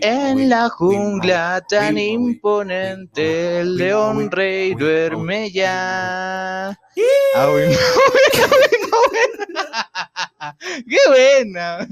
[0.00, 6.78] En la jungla tan imponente, el león rey duerme ya.
[10.88, 11.86] ¡Qué buena!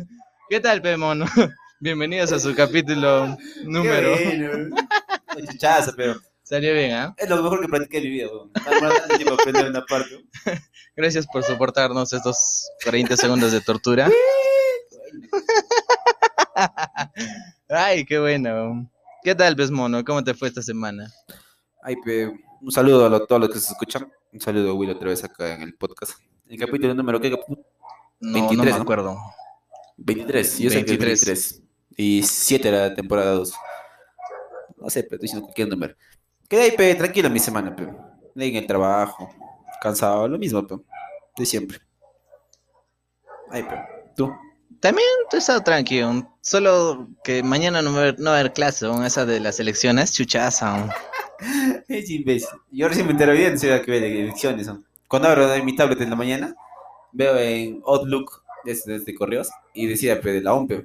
[0.48, 1.26] ¿Qué tal, Pemono?
[1.80, 4.16] Bienvenidos a su capítulo número.
[4.16, 4.70] Qué
[5.46, 7.14] Chuchazo, pero Salió bien, ¿ah?
[7.16, 8.28] es lo mejor que practiqué en mi vida.
[8.28, 8.50] weón.
[9.68, 10.24] Una parte.
[10.96, 14.10] Gracias por soportarnos estos 40 segundos de tortura.
[17.70, 18.90] Ay, qué bueno.
[19.22, 20.04] ¿Qué tal, Pesmono?
[20.04, 21.10] ¿Cómo te fue esta semana?
[21.82, 22.26] Ay, pe,
[22.60, 24.10] un saludo a lo- todos los que se escuchan.
[24.32, 26.18] Un saludo a Will otra vez acá en el podcast.
[26.48, 27.30] El capítulo número ¿qué?
[27.32, 27.64] Capu-
[28.20, 28.76] No, 23, no me ¿no?
[28.82, 29.16] acuerdo.
[29.98, 30.58] 23.
[30.58, 31.26] Yo sé que es 23.
[31.26, 31.62] 23.
[31.96, 33.54] Y 7 era la temporada 2.
[34.78, 35.94] No sé, pero estoy diciendo cualquier número.
[36.48, 37.84] Quedé ahí, pe, tranquilo mi semana, pe.
[38.36, 39.28] En el trabajo.
[39.80, 40.76] Cansado, lo mismo, pe.
[41.36, 41.78] De siempre.
[43.50, 43.76] Ay, pe.
[44.16, 44.30] ¿Tú?
[44.80, 46.26] También estado tranquilo.
[46.40, 50.94] Solo que mañana no va a haber, no clase, aún esa de las elecciones, chuchaza.
[51.88, 52.48] Es imbécil.
[52.70, 54.66] Yo recién me entero bien, que elecciones.
[54.66, 54.84] ¿no?
[55.08, 56.54] Cuando abro mi tablet en la mañana,
[57.12, 60.84] veo en Outlook desde, correos y decía pe, de la OMPE.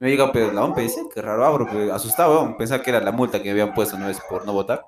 [0.00, 3.00] Me llega pe, de la OMPE, dice, qué raro abro, pe, asustado, pensaba que era
[3.00, 4.84] la multa que me habían puesto una vez por no votar.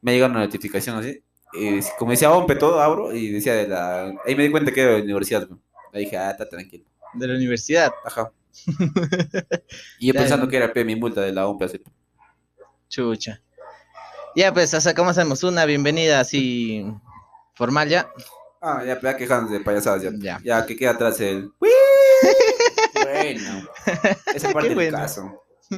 [0.00, 4.14] Me llega una notificación así, y como decía OMPE todo, abro y decía de la...
[4.24, 5.48] Ahí me di cuenta que era de la universidad.
[5.92, 6.84] Ahí dije, ah, está tranquilo.
[7.16, 7.92] De la universidad.
[8.04, 8.30] Ajá.
[9.98, 11.64] Y yo pensando que era pe, mi multa de la OMPE.
[11.66, 11.82] Así.
[12.88, 13.42] Chucha.
[14.34, 15.42] Ya, pues, o sea, ¿cómo hacemos?
[15.42, 16.84] Una bienvenida así
[17.54, 18.08] formal ya.
[18.60, 20.10] Ah, ya, ya quejándose de payasadas ya.
[20.18, 20.40] Ya.
[20.42, 21.50] Ya, que queda atrás el.
[23.02, 23.68] bueno.
[24.34, 24.98] Esa parte del bueno.
[24.98, 25.42] caso.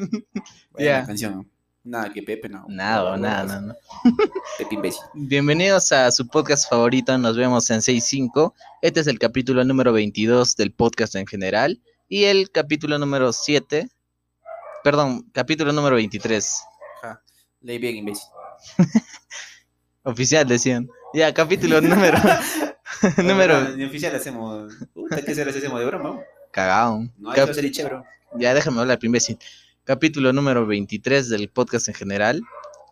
[0.71, 1.06] Buena Ya.
[1.06, 1.50] canción.
[1.84, 2.66] Nada que Pepe, no.
[2.69, 3.75] Nada, No, nada, no, no.
[4.59, 5.00] Pepe imbécil.
[5.15, 8.53] Bienvenidos a su podcast favorito, nos vemos en 6.5.
[8.83, 13.89] Este es el capítulo número 22 del podcast en general y el capítulo número 7,
[14.84, 16.61] perdón, capítulo número 23,
[17.03, 17.22] Ajá.
[17.61, 18.28] Leí bien, imbécil.
[20.03, 20.89] oficial decían.
[21.15, 22.19] Ya, capítulo número,
[23.19, 24.72] número, Ni oficial hacemos.
[25.25, 26.21] ¿qué se hacemos de broma?
[26.50, 27.05] cagao.
[27.16, 28.03] No, Cap- chévere.
[28.37, 29.39] ya, déjame hablar, imbécil.
[29.93, 32.43] Capítulo número 23 del podcast en general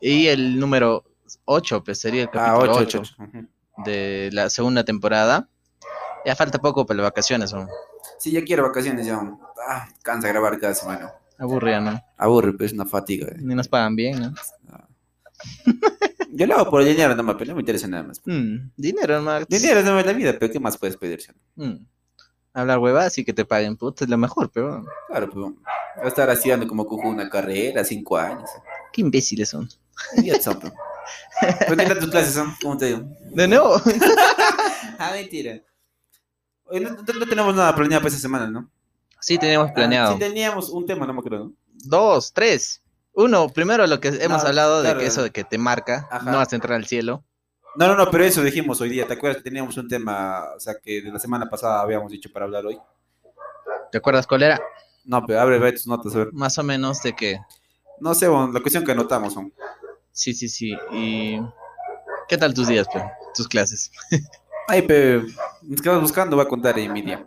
[0.00, 1.04] y el número
[1.44, 3.48] 8, pues sería el Ah, capítulo 8, 8, 8.
[3.84, 5.50] de la segunda temporada.
[6.24, 7.68] Ya falta poco para las vacaciones, ¿no?
[8.18, 9.20] Sí, ya quiero vacaciones ya.
[9.68, 11.12] Ah, cansa grabar cada semana.
[11.38, 12.02] Aburrida, ¿no?
[12.16, 13.26] Aburre, pues es una fatiga.
[13.28, 13.36] eh.
[13.40, 14.34] Ni nos pagan bien, ¿no?
[16.32, 18.22] Yo lo hago por dinero nomás, pero no me interesa nada más.
[18.24, 19.44] Mm, dinero, Max.
[19.50, 21.34] Dinero no es la vida, pero ¿qué más puedes pedirse?
[21.56, 21.74] Mm.
[22.56, 25.44] Hablar huevas y que te paguen, puta, es lo mejor, pero Claro, pues.
[25.44, 28.48] Voy a estar haciendo como cojo una carrera, cinco años.
[28.92, 29.68] qué imbéciles son.
[30.16, 30.72] Idiotas son, pues.
[31.60, 32.54] ¿Pero qué tal tus clases son?
[32.62, 33.02] ¿Cómo te digo?
[33.34, 33.80] De nuevo.
[34.98, 35.60] Ah, mentira.
[36.64, 38.70] Hoy no, no- no tenemos nada planeado para esta semana, ¿no?
[39.20, 40.12] sí, teníamos Ah, planeado.
[40.14, 41.52] sí teníamos un tema, no me acuerdo, ¿no?
[41.84, 42.80] Dos, tres.
[43.12, 46.30] Uno, primero lo que hemos No, hablado de que eso de que te marca, Ajá.
[46.30, 47.24] no vas a entrar al cielo.
[47.78, 49.06] No, no, no, pero eso dijimos hoy día.
[49.06, 52.30] ¿Te acuerdas que teníamos un tema, o sea, que de la semana pasada habíamos dicho
[52.32, 52.78] para hablar hoy?
[53.92, 54.60] ¿Te acuerdas cuál era?
[55.04, 56.32] No, pero abre, ve tus notas, a ver.
[56.32, 57.38] Más o menos de que.
[58.00, 59.52] No sé, bueno, la cuestión que anotamos son.
[60.10, 60.76] Sí, sí, sí.
[60.92, 61.38] Y.
[62.28, 63.08] ¿Qué tal tus días, pero?
[63.34, 63.92] Tus clases.
[64.68, 65.22] Ay, pero
[65.62, 67.24] nos quedamos buscando, voy a contar en mi día.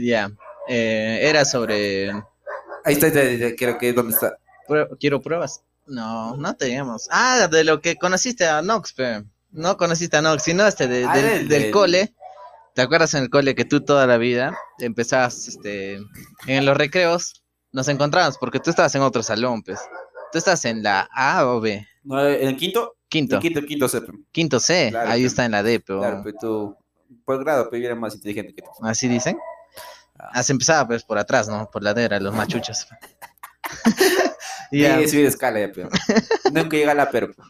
[0.00, 0.30] Ya.
[0.68, 2.10] Eh, era sobre.
[2.84, 4.36] Ahí está, ahí está, ahí está, creo que dónde está.
[4.66, 5.62] Prue- Quiero pruebas.
[5.90, 7.08] No, no teníamos.
[7.10, 9.24] Ah, de lo que conociste a Nox, pe.
[9.50, 12.14] No conociste a Nox, sino este de- Ah, del, del- del del- cole.
[12.74, 15.98] ¿Te acuerdas en el cole que tú toda la vida empezabas, este,
[16.46, 17.42] en los recreos,
[17.72, 19.80] nos encontramos porque tú estabas en otro salón, pues.
[20.32, 21.84] Tú estás en la A o B.
[22.04, 22.94] No, ¿En el quinto?
[23.08, 23.40] Quinto.
[23.40, 24.00] Quinto, quinto, C.
[24.30, 24.88] Quinto C.
[24.90, 26.76] Claro, ahí está en la D, pero Claro, pero tú,
[27.24, 28.68] por grado, pero era más inteligente que tú.
[28.82, 29.36] así dicen.
[30.16, 30.40] Ah.
[30.44, 31.68] Se empezaba pues por atrás, ¿no?
[31.68, 32.86] Por la D, los machuchos.
[34.70, 34.98] Y Ya.
[34.98, 35.08] yeah.
[35.08, 35.88] subí de escala ya, pero.
[36.52, 37.28] Nunca llega a la pero.
[37.32, 37.42] pe.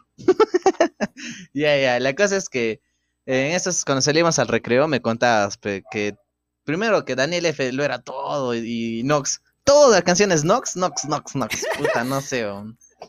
[1.52, 2.80] Ya, ya, la cosa es que
[3.26, 6.16] en esos, cuando salíamos al recreo, me contabas pe, que
[6.64, 11.04] primero que Daniel F lo era todo y, y Nox, todas las canciones Nox, Nox,
[11.04, 12.46] Nox, Nox, puta, no sé.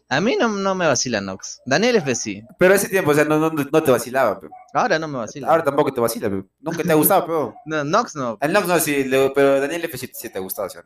[0.10, 1.62] A mí no, no me vacila Nox.
[1.66, 4.52] Daniel F sí, Pero ese tiempo, o sea, no, no, no te vacilaba, pero.
[4.74, 5.48] ahora no me vacila.
[5.48, 6.48] Ahora tampoco te vacila, pero.
[6.60, 7.56] Nunca te ha gustado, pero.
[7.66, 8.38] No, Nox no.
[8.42, 10.84] El Nox no, sí, le- pero Daniel F sí, sí te ha gustado, o sea.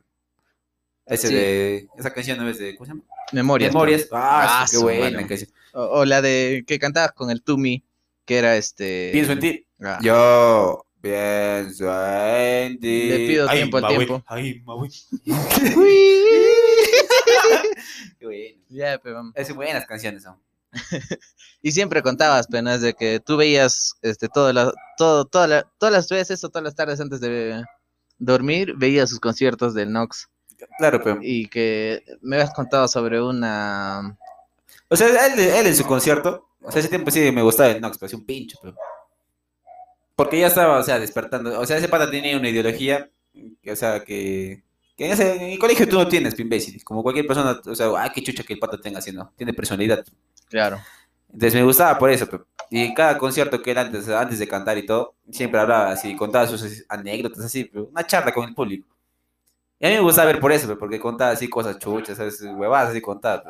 [1.08, 1.34] Ese Sí.
[1.36, 1.88] de.
[1.98, 2.76] Esa canción no es de.
[2.76, 3.04] ¿Cómo se llama?
[3.32, 3.72] Memorias.
[3.74, 4.08] Memorias.
[4.12, 5.50] Ah, Ah, qué buena canción.
[5.74, 7.84] O, o la de que cantabas con el Tumi,
[8.26, 9.10] que era este.
[9.14, 9.66] Pienso en ti.
[9.82, 13.10] Ah, Yo pienso en ti.
[13.10, 14.24] Le pido tiempo al tiempo.
[14.28, 14.64] Ay.
[18.20, 18.58] Qué bueno.
[18.70, 20.38] Ya, pero- Es buenas canciones son.
[21.62, 25.92] Y siempre contabas, penas, de que tú veías este, todo la, todo, toda la- todas
[25.94, 27.64] las veces o todas las tardes antes de
[28.20, 30.30] dormir, veías sus conciertos del Nox.
[30.78, 31.20] Claro, pero.
[31.22, 34.18] Y que me habías contado sobre una.
[34.90, 36.50] O sea, él, él en su concierto.
[36.62, 38.76] O sea, ese tiempo sí me gustaba el Nox, parecía un pincho, pero.
[40.16, 41.60] Porque ya estaba, o sea, despertando.
[41.60, 43.10] O sea, ese pata tenía una ideología.
[43.62, 44.64] que, o sea, que.
[44.98, 46.82] Que en, ese, en el colegio tú no tienes, imbécil.
[46.84, 49.30] Como cualquier persona, o sea, ah, qué chucha que el pata tenga haciendo.
[49.36, 50.06] Tiene personalidad.
[50.50, 50.80] Claro.
[51.36, 52.40] Entonces me gustaba por eso, pe.
[52.70, 56.16] y en cada concierto que él antes, antes de cantar y todo, siempre hablaba así,
[56.16, 58.88] contaba sus así, anécdotas así, pe, una charla con el público.
[59.80, 62.42] Y a mí me gustaba ver por eso, porque contaba así cosas chuchas, ¿sabes?
[62.42, 63.44] huevadas así contaba.
[63.44, 63.50] pe.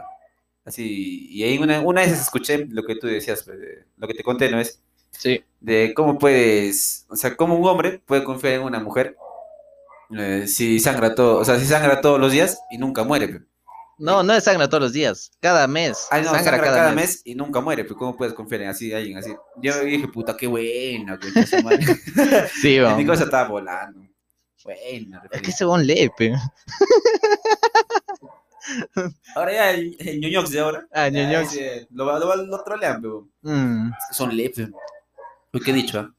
[0.66, 4.16] Así, y ahí una, una vez escuché lo que tú decías, pe, de- lo que
[4.16, 4.82] te conté, ¿no es?
[5.12, 5.44] Sí.
[5.60, 9.16] De cómo puedes, o sea, cómo un hombre puede confiar en una mujer
[10.18, 13.42] eh, si sangra todo, o sea, si sangra todos los días y nunca muere, pe.
[13.98, 16.08] No, no es sangra todos los días, cada mes.
[16.12, 17.10] Ay, no, sangra, sangra, cada, cada mes.
[17.10, 17.22] mes.
[17.26, 19.34] y nunca muere, pero ¿cómo puedes confiar en así, alguien así?
[19.62, 21.18] Yo dije, puta, qué buena,
[21.64, 21.86] madre.
[22.62, 22.98] Sí, vamos.
[22.98, 24.02] Mi cosa estaba volando.
[24.66, 26.34] Buena, Es que ese bon lee, pe.
[29.36, 30.88] Ahora ya el, el ñoñox de ahora.
[30.92, 31.54] Ah, ñoñox.
[31.54, 33.90] ese, Lo, lo, lo, lo trolean, pero Mm.
[33.90, 34.70] es que son lepes.
[35.54, 36.00] Uy, ¿Qué he dicho?
[36.00, 36.12] ah?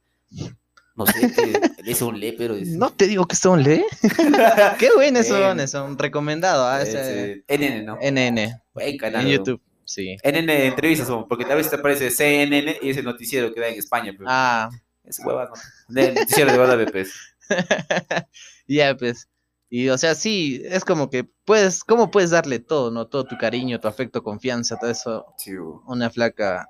[0.95, 2.55] No sé, que es un lepero.
[2.55, 2.77] dice.
[2.79, 3.85] No te digo que son lee.
[4.79, 7.99] Qué buenos son, son recomendado ese NN, ¿no?
[8.01, 9.27] NN Buen canal.
[9.27, 9.33] en.
[9.33, 9.61] YouTube.
[9.85, 10.17] Sí.
[10.25, 13.79] NN entrevistas, porque tal vez te aparece CNN y es el noticiero que da en
[13.79, 14.13] España.
[14.17, 14.71] Pero Ah,
[15.05, 15.51] Es huevas,
[15.89, 16.01] ¿no?
[16.01, 17.13] El noticiero de Guadalupe, pues.
[18.69, 19.29] ya pues.
[19.69, 23.09] Y o sea, sí, es como que puedes, ¿cómo puedes darle todo, no?
[23.09, 25.53] Todo tu cariño, tu afecto, confianza, todo eso, Sí,
[25.87, 26.69] una flaca.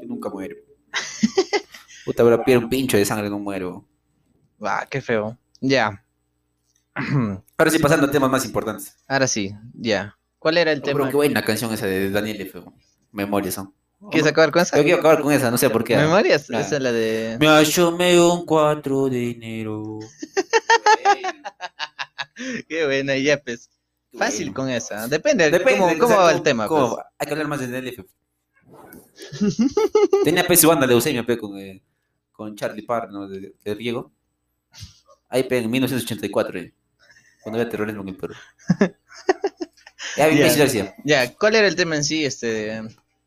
[0.00, 0.64] que nunca muere.
[2.04, 3.86] Puta, pero pierde un pincho de sangre, no muero.
[4.60, 5.38] Ah, qué feo.
[5.60, 6.04] Ya.
[7.56, 8.96] Ahora sí, pasando a temas más importantes.
[9.06, 10.16] Ahora sí, ya.
[10.38, 11.08] ¿Cuál era el pero tema?
[11.10, 12.62] qué buena canción esa de Daniel F.
[13.12, 13.72] Memorias son.
[14.10, 14.76] ¿Quieres acabar con esa?
[14.76, 15.96] Yo quiero acabar con esa, no sé por qué.
[15.96, 16.50] ¿Memorias?
[16.50, 17.36] Esa es la de...
[17.40, 19.98] Me asomé un 4 de enero.
[22.68, 23.70] Qué buena, ya pues.
[24.16, 24.54] Fácil Bueno.
[24.54, 25.08] con esa.
[25.08, 26.68] Depende, Depende, cómo, o cómo va el tema.
[26.68, 26.92] pues.
[27.18, 28.04] Hay que hablar más de Daniel F.
[30.24, 31.82] Tenía pe su banda leucemia pe con, eh,
[32.32, 33.28] con Charlie Parr, ¿no?
[33.28, 34.12] De, de Riego.
[35.28, 36.74] Ahí pe en 1984, eh,
[37.42, 38.34] cuando había terrorismo en el Perú.
[40.16, 40.94] Ya, decía.
[41.04, 42.24] Ya, ¿cuál era el tema en sí?
[42.24, 42.82] Este...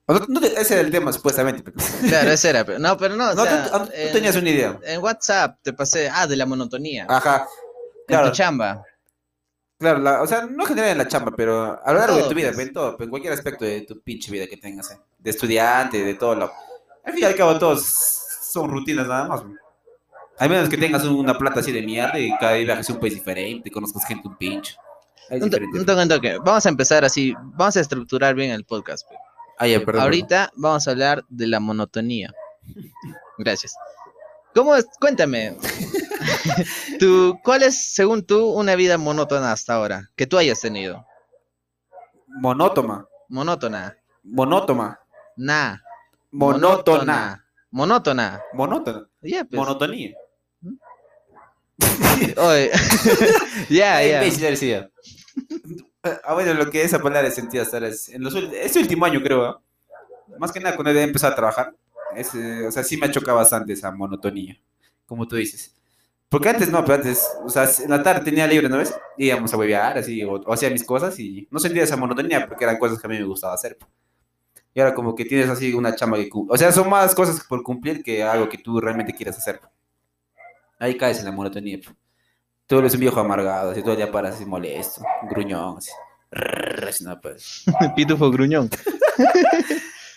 [0.09, 1.71] O no te- ese era el tema, supuestamente.
[2.07, 2.63] Claro, ese era.
[2.65, 4.79] pero- No, pero no, o No, sea, tú, tú en- tenías una idea.
[4.83, 7.05] En WhatsApp te pasé, ah, de la monotonía.
[7.09, 7.45] Ajá.
[7.45, 8.83] en Claro, tu chamba.
[9.77, 12.29] claro la- o sea, no general en la chamba, pero a lo largo de todo,
[12.29, 12.67] tu vida, pues.
[12.67, 16.13] en todo, en cualquier aspecto de tu pinche vida que tengas, eh, de estudiante, de
[16.13, 16.51] todo lo.
[17.03, 19.41] Al fin y al cabo, todos son rutinas nada más.
[19.41, 19.49] pe.
[20.39, 22.99] A menos que tengas una plata así de mierda y cada día viajes a un
[22.99, 24.75] país diferente, conozcas gente un pinche.
[25.31, 26.37] Un, un toque, un toque.
[26.37, 29.05] Vamos a empezar así, vamos a estructurar bien el podcast.
[29.09, 29.15] pe.
[29.57, 30.03] Ah, ya, perdón.
[30.03, 32.33] Ahorita vamos a hablar de la monotonía.
[33.37, 33.75] Gracias.
[34.53, 34.85] ¿Cómo es?
[34.99, 35.57] Cuéntame.
[36.99, 40.09] tú, ¿Cuál es, según tú, una vida monótona hasta ahora?
[40.15, 41.05] Que tú hayas tenido.
[42.27, 43.05] Monótona.
[43.29, 43.97] Monótona.
[44.23, 44.99] Monótona.
[45.35, 45.83] Na.
[46.31, 47.45] Monótona.
[47.71, 48.41] Monótona.
[48.53, 49.09] Monótona.
[49.21, 49.59] Ya, pues.
[49.59, 50.15] Monotonía.
[52.37, 52.71] Oye.
[53.69, 54.23] ya, ya.
[56.23, 59.45] Ah, bueno, lo que esa palabra hasta ahora es, en los, este último año creo,
[59.45, 59.61] ¿ah?
[60.39, 61.75] más que nada cuando he empezado a trabajar,
[62.15, 64.57] es, eh, o sea, sí me ha chocado bastante esa monotonía,
[65.05, 65.73] como tú dices.
[66.29, 68.93] Porque antes no, pero antes, o sea, en la tarde tenía libre, ¿no ves?
[69.17, 72.65] Íbamos a huevear, así, o, o hacía mis cosas y no sentía esa monotonía porque
[72.65, 73.77] eran cosas que a mí me gustaba hacer.
[74.77, 76.29] Y ahora como que tienes así una chamba que...
[76.31, 79.59] O sea, son más cosas por cumplir que algo que tú realmente quieras hacer.
[80.77, 81.79] Ahí caes en la monotonía.
[82.67, 85.91] Tú eres un viejo amargado, así todo el día paras así molesto, gruñón, así.
[86.87, 87.63] Así, no, pues.
[87.95, 88.69] Pitufo gruñón.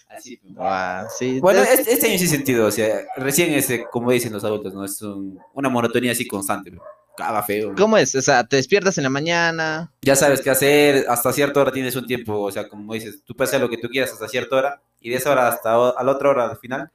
[0.08, 0.54] Así, po.
[0.58, 1.38] Ah, sí.
[1.40, 4.74] Bueno, es- este, este año sí sentido, o sea, recién ese, como dicen los adultos,
[4.74, 4.84] ¿no?
[4.84, 6.82] Es un- una monotonía así constante, po.
[7.16, 7.74] Caga feo.
[7.76, 8.14] ¿Cómo es?
[8.16, 9.92] O sea, te despiertas en la mañana.
[10.02, 13.34] Ya sabes qué hacer, hasta cierta hora tienes un tiempo, o sea, como dices, tú
[13.36, 16.02] puedes hacer lo que tú quieras hasta cierta hora, y de esa hora hasta a
[16.02, 16.90] la otra hora al final,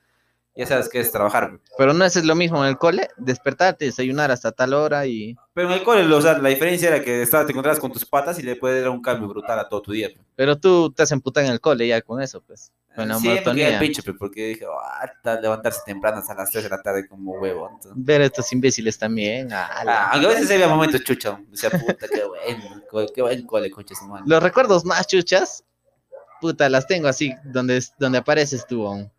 [0.56, 1.60] ya sabes que es trabajar.
[1.78, 5.36] Pero no es lo mismo en el cole, despertarte, desayunar hasta tal hora y...
[5.54, 8.06] Pero en el cole, o sea, la diferencia era que estaba, te encontrabas con tus
[8.06, 10.10] patas y le puedes dar un cambio brutal a todo tu día.
[10.16, 10.24] po.
[10.36, 12.72] Pero tú te has emputado en el cole ya con eso, pues.
[12.96, 13.74] Con la Sí, monotonía.
[13.74, 17.06] el pincho, pe, porque dije, ah, ta- levantarse temprano hasta las 3 de la tarde
[17.10, 17.70] como huevo.
[17.74, 17.92] entonces.
[17.96, 19.52] Ver a estos imbéciles también.
[19.52, 20.06] ala.
[20.06, 21.38] Ah, aunque a veces había momentos chucha.
[21.50, 24.24] Decía, puta, qué bueno, qué buen cole, concha su madre.
[24.26, 25.66] Los recuerdos más chuchas,
[26.40, 28.88] puta, las tengo así, donde, donde apareces tú.
[28.88, 29.12] aún.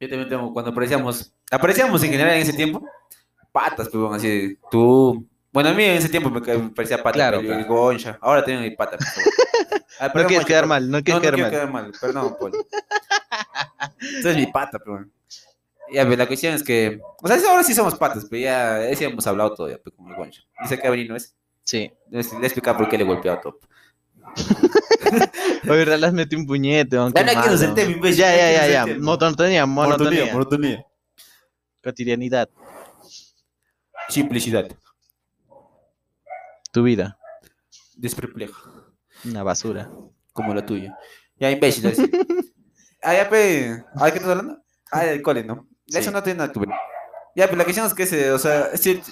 [0.00, 2.82] Yo también tengo, cuando aparecíamos, aparecíamos en general en ese tiempo,
[3.52, 6.40] patas, pues, bueno, así, tú, bueno, a mí en ese tiempo me,
[6.70, 8.96] parecía pata, Claro, pero pero- el goncha, ahora tengo mi pata.
[8.98, 9.32] favor.
[10.02, 11.50] Ah, No quieres quedar mal, no quieres no, no quedar quiero mal.
[11.50, 12.56] quedar mal, perdón, Poli.
[14.00, 15.08] Entonces mi pata, pero bueno.
[15.92, 19.04] Ya, pues, la cuestión es que, o sea, ahora sí somos patas, pero ya, ese
[19.04, 20.42] hemos hablado todavía, pues, con el goncha.
[20.62, 21.34] Dice que ha venido, ¿es?
[21.64, 21.92] Sí.
[22.10, 23.56] Le he explicado por qué le he golpeado a Top.
[25.70, 26.96] Oye, Ralas metí un puñete.
[26.96, 28.98] aún, Ya qué no tema, imbécil, Ya, ya ya, ya.
[28.98, 30.32] Monotonía, monotonía.
[30.32, 30.84] monotonía.
[31.82, 32.48] Cotidianidad.
[34.08, 34.68] Simplicidad.
[36.72, 37.18] Tu vida.
[37.96, 38.60] Desperplejo.
[39.24, 39.90] Una basura.
[40.32, 40.96] Como la tuya.
[41.38, 41.86] Ya, imbécil.
[41.88, 42.10] así.
[43.02, 43.82] ah, ya, pe.
[43.96, 44.62] ¿Ah, ¿de qué estás hablando?
[44.90, 45.68] Ah, del cole, ¿no?
[45.86, 45.98] Sí.
[45.98, 46.68] Eso no tiene nada que ver.
[47.34, 49.10] Ya, pero la cuestión es que ese, o sea, es cierto-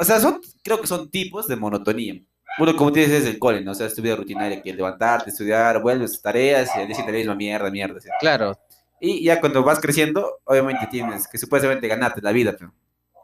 [0.00, 2.22] o sea, son, creo que son tipos de monotonía.
[2.58, 3.72] Uno, como tienes, es el cole, ¿no?
[3.72, 7.34] O sea, es tu vida rutinaria, que levantarte, estudiar, vuelves, tareas, y decir la misma
[7.34, 8.00] mierda, mierda.
[8.00, 8.08] ¿sí?
[8.20, 8.58] Claro,
[9.00, 12.72] Y ya cuando vas creciendo, obviamente tienes que supuestamente ganarte la vida, pero,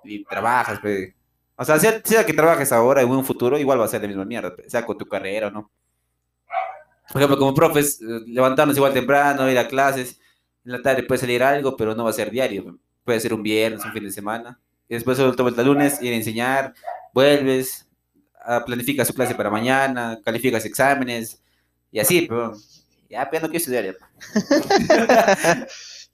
[0.04, 1.14] y trabajas, pe.
[1.56, 4.08] O sea, sea, sea que trabajes ahora en un futuro, igual va a ser la
[4.08, 5.70] misma mierda, sea con tu carrera o no.
[7.12, 10.20] Por ejemplo, como profes, eh, levantarnos igual temprano, ir a clases,
[10.64, 12.78] en la tarde puede salir algo, pero no va a ser diario.
[13.04, 14.58] Puede ser un viernes, un fin de semana.
[14.88, 16.74] Y después solo tomas el lunes, ir a enseñar,
[17.12, 17.83] vuelves,
[18.44, 21.40] ah, planificas su clase para mañana, calificas exámenes,
[21.90, 22.54] y así, pero
[23.08, 23.94] ya, no quiero estudiar ya.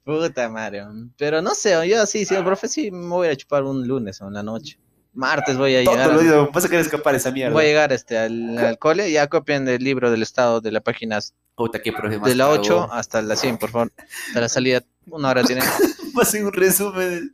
[0.04, 0.84] puta madre.
[1.16, 4.20] Pero no sé, yo sí, sí, el profe sí me voy a chupar un lunes
[4.20, 4.78] o una noche.
[5.12, 6.06] Martes voy a llegar.
[6.06, 7.52] Todo lo digo, vas a querer escapar de esa mierda.
[7.52, 10.80] Voy a llegar este, al, al cole, ya copien el libro del estado de la
[10.80, 11.20] página
[11.60, 12.60] Puta, qué profe más de la cagón.
[12.60, 13.92] 8 hasta la 100, por favor.
[14.28, 15.60] Hasta la salida, una hora tiene.
[16.20, 17.30] A ser un resumen.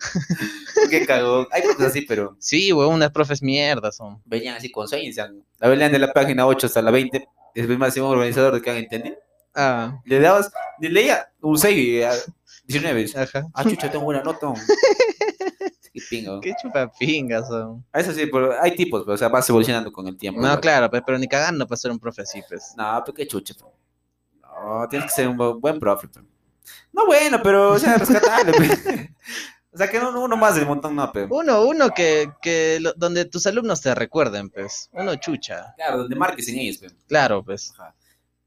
[0.91, 1.47] qué cagón.
[1.51, 4.21] Hay cosas así, pero Sí, güey, unas profes mierdas son.
[4.25, 5.17] venían así con sueños.
[5.59, 7.27] La venían de la página 8 hasta la 20.
[7.55, 9.17] Después más un organizador de que han entendido.
[9.55, 12.13] Ah, Le dabas, le leía un 6 y a
[12.67, 13.01] 19.
[13.01, 13.47] dice, ajá.
[13.55, 14.53] Ah, chucha, tengo buena nota.
[15.93, 16.41] Qué pingo.
[16.43, 17.83] Qué chupapingas son.
[17.95, 20.41] Eso sí, pero hay tipos, pero, o sea, vas evolucionando con el tiempo.
[20.43, 22.75] No, claro, pe- pero ni cagando para ser un profe así, pues.
[22.77, 23.55] No, pero qué chucha.
[23.55, 23.65] pe.
[24.43, 26.09] No, tienes que ser un bu- buen profe.
[26.09, 26.21] pe.
[26.93, 28.53] No bueno, pero, o sea, rescatable.
[28.53, 29.15] pe.
[29.73, 31.27] O sea, que uno, uno más del montón, no, pero.
[31.29, 34.89] Uno, uno que, que lo- donde tus alumnos te recuerden, pues.
[34.93, 35.75] Uno chucha.
[35.77, 36.89] Claro, donde marques en ellos, pe.
[37.07, 37.75] Claro, pues.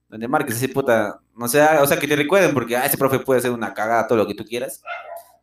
[0.08, 1.20] Donde marques así, puta.
[1.36, 4.08] No sé, o sea, que te recuerden, porque ah, ese profe puede hacer una cagada,
[4.08, 4.82] todo lo que tú quieras.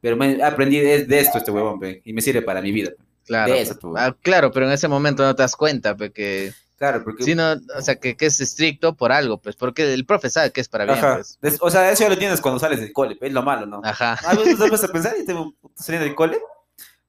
[0.01, 2.91] Pero me aprendí de, de esto, este huevón, pe, y me sirve para mi vida.
[2.91, 3.05] pe.
[3.25, 3.53] Claro.
[3.53, 3.93] De eso, pues.
[3.93, 4.03] pues.
[4.03, 6.53] Ah, claro, pero en ese momento no te das cuenta, pues, que.
[6.77, 7.25] Claro, porque.
[7.25, 9.57] Si no, o sea, que, que es estricto por algo, pues.
[9.57, 11.21] Porque el profe sabe que es para bien, Ajá.
[11.41, 11.59] pues.
[11.61, 13.81] O sea, eso ya lo tienes cuando sales del cole, es lo malo, ¿no?
[13.83, 14.19] Ajá.
[14.25, 15.35] A veces te vas a pensar y te
[15.75, 16.39] saliendo del cole.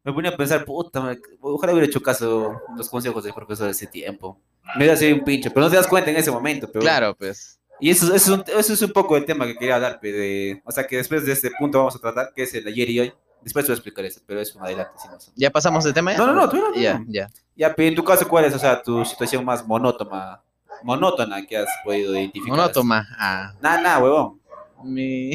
[0.04, 3.88] Me ponía a pensar, puta, ojalá hubiera hecho caso los consejos del profesor de ese
[3.88, 4.40] tiempo.
[4.76, 6.70] Me hubiera sido un pinche, pero no te das cuenta en ese momento.
[6.72, 7.60] Pero, Claro, pues.
[7.80, 10.62] Y eso, eso, es un, eso es un poco el tema que quería hablar, de,
[10.66, 13.00] o sea, que después de este punto vamos a tratar, que es el ayer y
[13.02, 13.14] hoy.
[13.41, 14.91] Después te voy a explicar eso, pero es un adelante.
[15.01, 16.12] Si no, ¿Ya pasamos de tema?
[16.12, 16.17] ya?
[16.17, 17.29] No, no, no, tú no, Ya, ya.
[17.56, 20.41] Ya, pero en tu caso, ¿cuál es, o sea, tu situación más monótona,
[20.84, 22.50] monótona que has podido identificar?
[22.58, 23.08] Monótoma.
[23.17, 23.53] Ah.
[23.62, 24.41] Nada, nada, huevón.
[24.84, 25.32] Mi.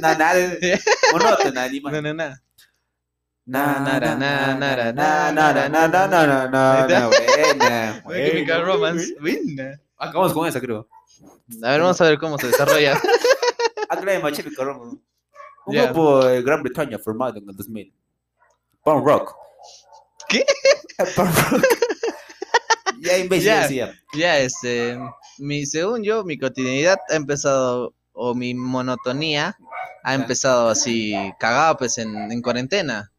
[0.00, 0.56] Nada, nada.
[1.12, 1.92] Monótona, animal.
[1.92, 2.34] No, no, no.
[3.46, 6.92] Na, na, na, na, na, na, na, na, na, na, na, na, na, na, Ahí
[6.92, 7.06] está.
[7.08, 9.14] buena, My Chemical buena, Romance.
[9.20, 9.40] buena.
[9.54, 9.80] Buena.
[9.96, 10.86] Acabamos con esa, creo.
[11.62, 13.00] A ver, vamos a ver cómo se desarrolla.
[14.22, 14.98] My Chemical Romance.
[15.68, 15.84] Un Ya.
[15.86, 17.92] grupo de Gran Bretaña formado en el 2000.
[18.82, 19.34] Punk rock.
[20.28, 20.44] ¿Qué?
[21.16, 21.64] Punk rock.
[23.00, 23.60] Ya imbécil Ya.
[23.62, 23.92] decía.
[24.12, 24.98] Ya, este,
[25.38, 29.56] mi, según yo, mi cotidianidad ha empezado, o mi monotonía
[30.02, 33.12] ha empezado así, cagado, pues, en, en cuarentena.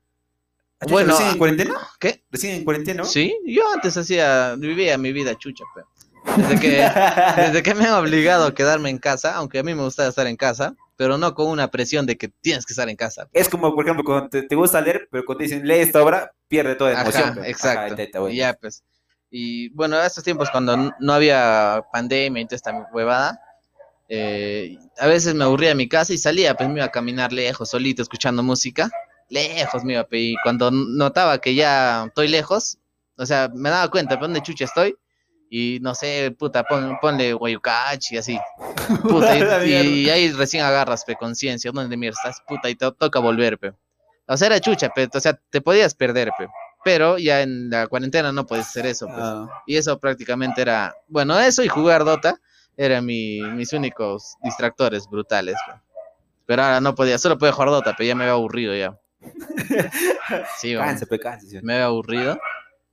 [0.82, 1.88] Bueno, Bueno, ¿Recién en ah, cuarentena?
[2.00, 2.24] ¿Qué?
[2.29, 3.06] ¿Recién en cuarentena?
[3.06, 5.88] Sí, yo antes hacía, vivía mi vida chucha, pero
[6.36, 6.70] desde que,
[7.41, 10.27] desde que me han obligado a quedarme en casa, aunque a mí me gusta estar
[10.27, 13.29] en casa, pero no con una presión de que tienes que estar en casa.
[13.32, 16.03] Es como, por ejemplo, cuando te, te gusta leer, pero cuando te dicen lee esta
[16.03, 17.29] obra, pierde toda Ajá, emoción.
[17.29, 17.96] Ajá, exacto.
[18.20, 18.29] bueno.
[18.34, 18.84] Y ya, pues.
[19.32, 23.39] Y bueno, a estos tiempos cuando no había pandemia y toda esta huevada,
[24.10, 27.32] eh, a veces me aburría en mi casa y salía, pues me iba a caminar
[27.32, 28.91] lejos, solito, escuchando música.
[29.29, 32.77] Lejos me iba, pe, y cuando notaba que ya estoy lejos,
[33.15, 34.98] o sea, me daba cuenta, ¿de dónde chucha estoy?
[35.50, 38.39] Y no sé, puta, pon- ponle guayucachi, así.
[39.01, 42.41] Puta, y, y ahí recién agarras, pe, conciencia, ¿dónde mierda estás?
[42.48, 43.74] Puta, y te toca volver, pe.
[44.27, 46.48] O sea, era chucha, pe, o sea, te podías perder, pe.
[46.84, 49.20] Pero ya en la cuarentena no puedes hacer eso, pues.
[49.20, 52.39] Ah, Y eso prácticamente era, bueno, eso y jugar Dota
[52.77, 55.56] eran mi- mis únicos distractores brutales.
[55.65, 55.77] pues.
[56.46, 58.98] Pero ahora no podía, solo podía jugar Dota, pero ya me había aburrido ya.
[60.60, 61.60] Sí, weón, Cansa, pe, sí.
[61.62, 62.39] me había aburrido.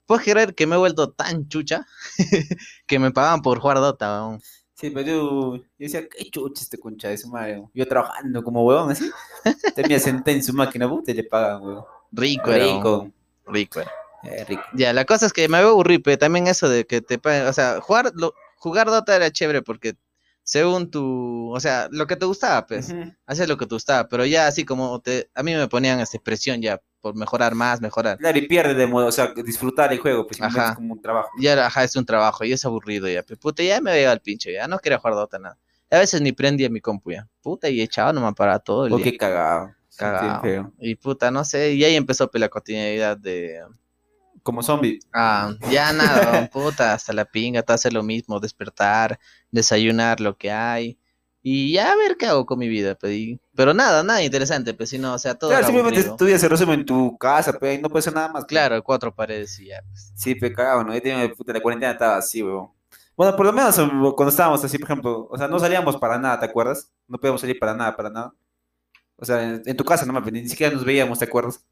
[0.07, 1.87] ¿Puedes creer que me he vuelto tan chucha
[2.87, 4.27] que me pagaban por jugar Dota?
[4.27, 4.41] weón?
[4.75, 7.55] Sí, pero yo, yo decía, qué chucha este concha de su madre.
[7.59, 7.71] weón.
[7.75, 9.11] Yo trabajando como huevón así.
[9.75, 11.29] Tenía sentada en su máquina, puta, y le.
[12.13, 13.13] Rico, era, weón, Rico.
[13.47, 13.91] rico era.
[14.23, 14.63] Eh, rico.
[14.75, 17.47] Ya, la cosa es que me había aburrido, pero también eso de que te paguen,
[17.47, 19.95] o sea, jugar, lo- jugar Dota era chévere porque
[20.43, 23.13] según tu, o sea, lo que te gustaba, pues, Ujú.
[23.27, 26.19] haces lo que te gustaba, pero ya así como te, a mí me ponían esta
[26.19, 28.19] presión ya por mejorar más, mejorar.
[28.19, 30.71] Claro, y pierde de modo, o sea, disfrutar el juego, pues Ajá.
[30.71, 31.31] es como un trabajo.
[31.39, 34.11] Ya, era, ajá, es un trabajo y es aburrido ya, pues, puta, ya me había
[34.11, 35.57] al pinche, ya no quería jugar Dota nada.
[35.89, 38.97] A veces ni prendía mi compu ya, puta, y echaba nomás para todo el O
[38.97, 39.05] día.
[39.05, 39.69] qué cagado.
[39.89, 40.41] Sí, Cagado.
[40.43, 40.73] feo.
[40.81, 43.61] Y puta, no sé, y ahí empezó pues, la cotidianidad de,
[44.43, 44.99] Como zombie.
[45.13, 49.19] Ah, ya nada, puta, hasta la pinga, te hace lo mismo, despertar,
[49.53, 50.99] desayunar lo que hay.
[51.43, 54.75] Y ya a ver qué hago con mi vida, pues, y- pero nada, nada interesante,
[54.75, 56.17] pues si no, o sea, todo Claro, simplemente aburrido.
[56.17, 58.45] tu día se resume en tu casa, pe, y no puede ser nada más.
[58.45, 60.13] Claro, cuatro paredes y ya, pues.
[60.15, 60.95] Sí, pe, cagado, ¿no?
[60.95, 62.71] Yo tenía, puta, la cuarentena estaba así, weón.
[63.17, 66.19] Bueno, por lo menos um, cuando estábamos así, por ejemplo, o sea, no salíamos para
[66.19, 66.93] nada, ¿te acuerdas?
[67.09, 68.35] No podíamos salir para nada, para nada.
[69.17, 71.65] O sea, en, en tu casa no me ni siquiera nos veíamos, ¿te acuerdas?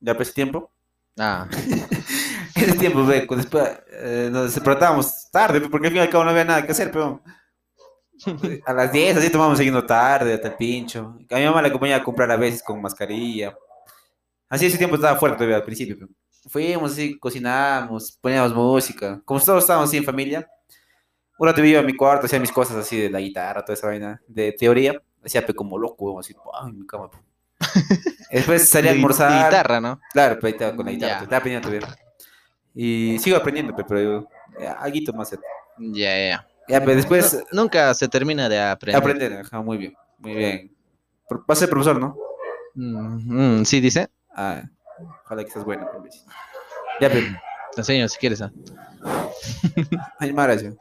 [0.00, 0.70] Ya, pues, ese tiempo.
[1.18, 1.48] Ah,
[2.54, 6.30] Ese tiempo, ve, después eh, nos despertábamos tarde, porque al fin y al cabo no
[6.30, 7.22] había nada que hacer, pero
[8.66, 11.16] a las 10 así tomamos siguiendo tarde, hasta el pincho.
[11.30, 13.56] A mi mamá la acompañaba a comprar a veces con mascarilla.
[14.48, 16.08] Así ese tiempo estaba fuerte todavía al principio.
[16.48, 19.20] Fuimos así, cocinamos, poníamos música.
[19.24, 20.48] Como todos estábamos así en familia.
[21.38, 23.86] Un rato iba a mi cuarto, hacía mis cosas así de la guitarra, toda esa
[23.86, 25.00] vaina de teoría.
[25.24, 26.34] Hacía como loco, así,
[26.66, 27.10] en mi cama.
[28.30, 29.44] Después salía a de almorzar.
[29.44, 30.00] guitarra, ¿no?
[30.12, 31.18] Claro, pero estaba con la guitarra, Ya.
[31.18, 31.98] pe, estaba aprendiendo todavía.
[32.74, 35.30] Y sigo aprendiendo, pe, pero ya, alguito más.
[35.78, 36.48] Ya, ya.
[36.70, 39.00] Ya, pero después Nu- nunca se termina de aprender.
[39.00, 40.76] aprender, ajá, muy bien, muy bien.
[41.32, 42.16] Va a ser profesor, ¿no?
[42.74, 44.08] Mm, mm, sí, dice.
[44.34, 44.62] Ah,
[45.24, 45.88] ojalá que estés bueno.
[47.00, 47.26] Ya, pero,
[47.74, 48.42] Te enseño si quieres.
[48.42, 48.52] ¿ah?
[50.18, 50.76] ay, Maracho.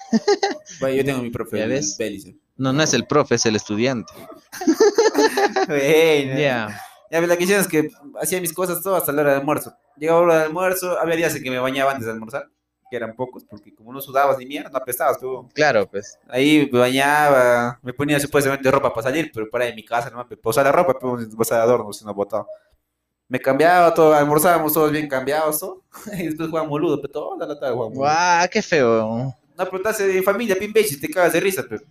[0.81, 1.95] Vaya, yo tengo mi profe, ¿Ya ves?
[1.97, 2.35] Bélice.
[2.57, 4.11] No, no es el profe, es el estudiante.
[5.67, 6.67] Bueno, Ya.
[7.11, 7.89] Ya, pero la cuestión es que
[8.21, 9.73] hacía mis cosas todo hasta la hora del almuerzo.
[9.97, 12.49] Llegaba la hora del almuerzo, había días en que me bañaba antes de almorzar,
[12.89, 16.17] que eran pocos, porque como no sudabas ni mierda, no apestabas, pero Claro, pues.
[16.27, 20.25] Ahí me bañaba, me ponía supuestamente ropa para salir, pero para en mi casa, no
[20.29, 22.47] me posaba la ropa, pero vas de adorno, si no botado.
[23.27, 25.61] Me cambiaba todo, almorzábamos todos bien cambiados.
[26.17, 27.97] Y después jugábamos ludo, pero toda la tarde jugábamos.
[27.97, 29.35] Guau, qué feo.
[29.57, 31.83] No, pero estás en familia, pin y te cagas de risa, pero.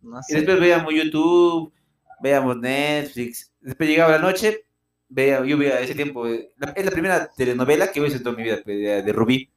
[0.00, 1.72] No Y después veíamos YouTube,
[2.20, 3.52] veíamos Netflix.
[3.60, 4.64] Después llegaba la noche,
[5.08, 8.36] veía, yo veía ese tiempo, eh, la- es la primera telenovela que visto en toda
[8.36, 9.50] mi vida, de, de Rubí.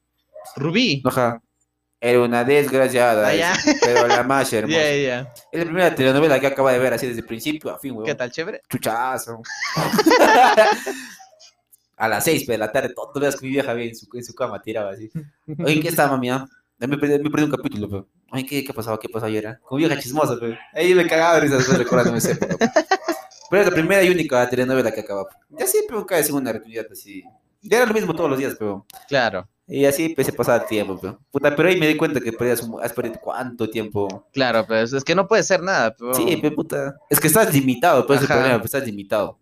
[0.56, 1.02] Rubí.
[1.06, 1.42] Ajá.
[2.00, 3.54] Era una desgraciada, Ah, ya.
[3.82, 4.80] pero la más hermosa.
[4.80, 8.06] Es la primera telenovela que acaba de ver así desde el principio a fin, weón.
[8.06, 8.62] ¿Qué tal, chévere?
[8.70, 9.42] Chuchazo.
[11.98, 14.24] a las 6 de la tarde, todos los días con mi vieja en su, en
[14.24, 15.10] su cama tiraba así.
[15.64, 16.30] Oye, ¿qué está, mami?
[16.30, 16.46] ah?
[16.78, 18.08] Me perdí, me perdí un capítulo, pero.
[18.32, 19.00] Oye, ¿qué, qué pasaba?
[19.00, 19.48] ¿Qué pasó ayer?
[19.48, 19.60] ah?
[19.64, 20.58] Con vieja chismosa, pero.
[20.74, 22.58] Ahí me cagaba de risa después recordándome esa época.
[22.58, 22.70] pe.
[23.50, 25.26] Pero es la primera y única telenovela que acaba.
[25.52, 27.24] Ya siempre cae segunda oportunidad así.
[27.62, 28.86] Ya era lo mismo todos los días, pero.
[29.08, 31.20] Claro, Y así pues, se pasaba el tiempo, pero.
[31.32, 35.04] Puta, pero ahí me di cuenta que perdías has perdido cuánto tiempo claro, pues es
[35.04, 35.96] que no puede ser nada.
[35.96, 36.14] Pero...
[36.14, 36.96] Sí, pe puta.
[37.10, 38.36] Es que estás limitado, pues Ajá.
[38.36, 39.40] problema, pues, estás limitado.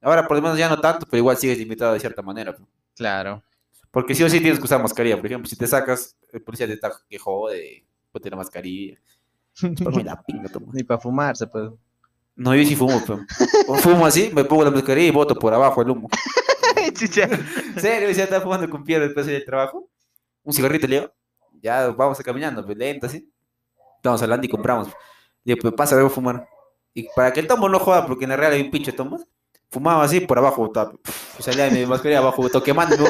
[0.00, 2.56] Ahora por lo menos ya no tanto, pero igual sigues limitado de cierta manera.
[2.56, 2.62] pe.
[2.96, 3.42] Claro.
[3.90, 5.16] Porque sí o sí tienes que usar mascarilla.
[5.16, 8.98] Por ejemplo, si te sacas, el policía te está que jode, ponte la mascarilla.
[9.84, 10.72] Ponme la pinga, toma.
[10.72, 11.70] Ni para fumarse, pues.
[12.34, 13.22] No, yo sí fumo, pero
[13.80, 16.08] fumo así, me pongo la mascarilla y boto por abajo el humo.
[16.98, 17.24] Chicha.
[17.24, 18.10] ¿En serio?
[18.10, 19.88] Ya estaba fumando con piedra después del trabajo.
[20.42, 21.12] Un cigarrito, le digo.
[21.60, 23.30] Ya vamos caminando, pues lento así.
[23.96, 24.88] Estamos hablando y compramos.
[25.44, 26.48] Le digo, pues pasa, debo fumar.
[26.94, 29.18] Y para que el tomo no joda, porque en la real hay un pinche tomo,
[29.72, 30.70] fumaba así por abajo,
[31.38, 32.94] salía de mi mascarilla abajo, botó quemando.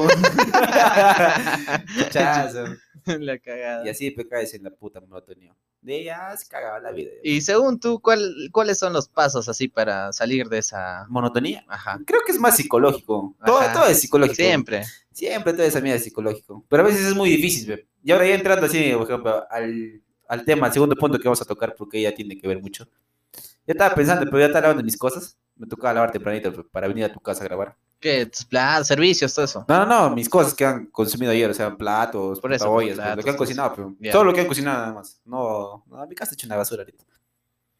[2.11, 2.64] Chazo.
[3.18, 3.85] La cagada.
[3.85, 5.55] Y así pues caes en la puta monotonía.
[5.81, 7.11] De ya se cagaba la vida.
[7.25, 11.07] Y según tú, ¿cuál, ¿cuáles son los pasos así para salir de esa...
[11.09, 11.64] Monotonía.
[11.66, 11.98] Ajá.
[12.07, 13.35] Creo que es más psicológico.
[13.44, 14.37] Todo, todo es psicológico.
[14.37, 14.85] Siempre.
[15.11, 16.64] Siempre toda esa mierda es psicológico.
[16.68, 17.88] Pero a veces es muy difícil, ve.
[18.05, 21.42] Y ahora ya entrando así, por ejemplo, al, al tema, al segundo punto que vamos
[21.42, 22.87] a tocar, porque ya tiene que ver mucho.
[23.66, 25.37] Yo estaba pensando, pero ya estaba lavando mis cosas.
[25.62, 27.77] Me tocaba lavar tempranito para venir a tu casa a grabar.
[28.01, 28.29] ¿Qué?
[28.51, 29.64] Platos, servicios, todo eso.
[29.68, 32.96] No, no, no, mis cosas que han consumido ayer, o sea, platos, Por eso, ollas,
[32.96, 34.11] platos, lo que han cocinado, pero Ya.
[34.11, 35.20] todo lo que han cocinado nada más.
[35.25, 37.05] No, no, mi casa está hecha una basura ahorita.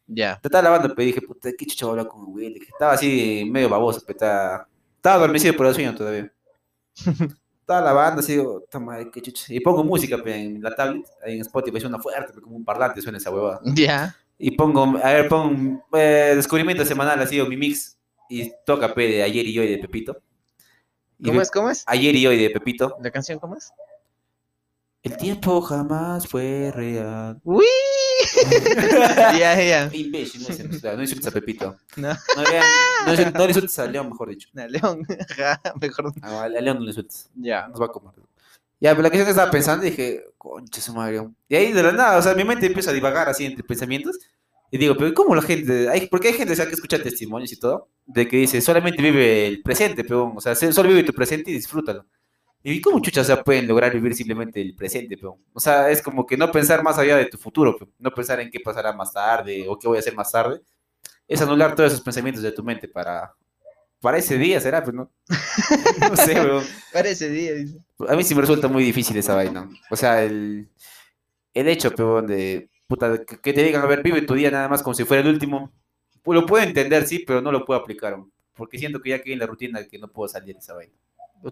[0.07, 0.39] Ya.
[0.41, 2.53] Te estaba lavando, pero dije, puta, qué chucha voy a hablar con Will.
[2.53, 6.31] Dije, Estaba así medio baboso, pero estaba, estaba adormecido por el sueño todavía.
[7.59, 9.53] estaba lavando, así, digo, toma, qué chucha.
[9.53, 13.01] Y pongo música pe, en la tablet, ahí en Spotify, suena fuerte, como un parlante
[13.01, 13.59] suena esa huevada.
[13.65, 14.15] Ya.
[14.37, 17.97] Y pongo, a ver, pongo eh, descubrimiento semanal, así, o mi mix.
[18.29, 20.17] Y toca pe, de ayer y hoy de Pepito.
[21.19, 21.51] Y ¿Cómo es?
[21.51, 21.83] ¿Cómo es?
[21.87, 22.97] Ayer y hoy de Pepito.
[23.01, 23.71] ¿La canción cómo es?
[25.03, 27.39] El tiempo jamás fue real.
[27.43, 27.65] ¡Uy!
[29.37, 29.89] ya, ya.
[29.93, 31.77] Imbécil, no, insultes- no insultes a Pepito.
[31.97, 32.09] No.
[32.35, 32.59] No, le-
[33.05, 34.49] no insultes- no le insultes a León, mejor dicho.
[34.53, 35.05] No, León.
[35.81, 36.13] Mejor.
[36.21, 37.29] A, a León no le insultes.
[37.35, 37.67] Ya.
[37.67, 38.13] Nos va a comer.
[38.83, 41.21] Ya, pero la cuestión que estaba pensando, dije, concha su madre.
[41.47, 44.19] Y ahí de la nada, o sea, mi mente empieza a divagar así entre pensamientos.
[44.71, 45.87] Y digo, pero ¿cómo la gente?
[45.89, 49.01] Hay, porque hay gente o sea, que escucha testimonios y todo, de que dice, solamente
[49.01, 52.05] vive el presente, pero, o sea, se- solo vive tu presente y disfrútalo.
[52.63, 55.39] Y ¿cómo chuchas o sea, pueden lograr vivir simplemente el presente, pero?
[55.53, 58.39] O sea, es como que no pensar más allá de tu futuro, pe, no pensar
[58.41, 60.61] en qué pasará más tarde o qué voy a hacer más tarde.
[61.27, 63.33] Es anular todos esos pensamientos de tu mente para,
[64.03, 64.83] para ese día, ¿será?
[64.83, 65.09] Pues no.
[66.09, 66.63] no sé, weón.
[66.93, 67.77] Parece día, dice.
[68.09, 69.69] A mí sí me resulta muy difícil esa vaina.
[69.89, 70.67] O sea, el,
[71.53, 74.83] el hecho, peón, de, puta, que, te digan, a ver, vive tu día nada más
[74.83, 75.71] como si fuera el último.
[76.25, 78.17] Lo puedo entender, sí, pero no lo puedo aplicar.
[78.53, 80.93] Porque siento que ya quedé en la rutina que no puedo salir de esa vaina.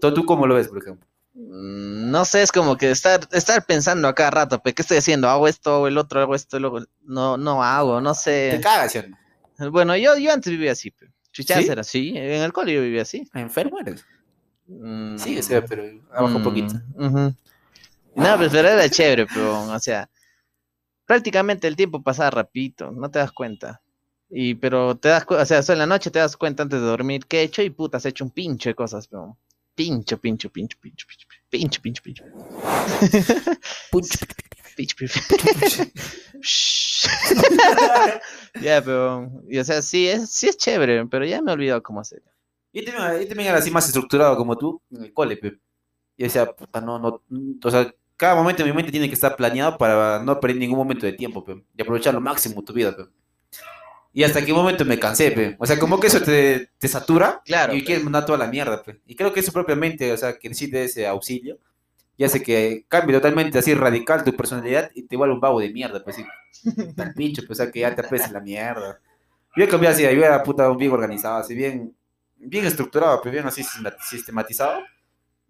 [0.01, 1.07] ¿Tú, tú cómo lo ves, por ejemplo?
[1.33, 5.29] Mm, No sé, es como que estar, estar pensando a cada rato, ¿qué estoy haciendo?
[5.29, 8.59] ¿Hago esto, hago el otro, hago esto, luego no, no hago, no Te sé.
[8.61, 9.71] cagas, ¿sí o no?
[9.71, 11.07] Bueno, yo, yo antes vivía así, pe.
[11.31, 11.71] Chuchas ¿Sí?
[11.71, 13.27] era así, en el cole yo vivía así.
[13.33, 14.05] ¿Enfermo eres?
[14.67, 16.75] Mm, Sí, sí, pero abajo un poquito.
[16.97, 17.35] mm, ujú.
[18.15, 20.09] No, pues, pero era chévere, pero, o sea,
[21.05, 23.81] prácticamente el tiempo pasaba rapidito, no te das cuenta.
[24.29, 26.85] Y, pero te das cuenta, o sea, en la noche te das cuenta antes de
[26.85, 29.37] dormir qué he hecho y puta, has hecho un pinche de cosas, pero
[29.75, 32.23] pincho, pincho, pincho, pincho, pincho, pincho, pincho, pincho.
[34.75, 35.19] Pincho, pincho.
[36.41, 37.07] Shh.
[38.61, 41.83] Ya, pero, y, o sea, sí es, sí es chévere, pero ya me he olvidado
[41.83, 42.23] cómo hacer.
[42.73, 45.59] Yo también, yo también era así más estructurado como tú en el cole, pe.
[46.17, 47.21] Y decía, puta, no, no,
[47.63, 50.77] o sea, cada momento de mi mente tiene que estar planeado para no perder ningún
[50.77, 53.03] momento de tiempo, pe, y aprovechar lo máximo tu vida, pe.
[54.13, 55.55] Y hasta qué momento me cansé, pe.
[55.59, 58.83] O sea, como que eso te, te satura Claro, y quieres mandar toda la mierda,
[58.83, 58.99] pe.
[59.05, 61.59] Y creo que eso propiamente, o sea, que necesite ese auxilio
[62.17, 65.71] y hace que cambie totalmente así radical tu personalidad y te vuelva un vago de
[65.71, 66.25] mierda, pues, así,
[66.95, 68.99] tal pincho, pues, o sea, que ya te apetece la mierda.
[69.55, 71.95] Yo cambié así, yo era puta bien organizado, así bien,
[72.37, 74.81] bien estructurado, pero bien así sistema- sistematizado.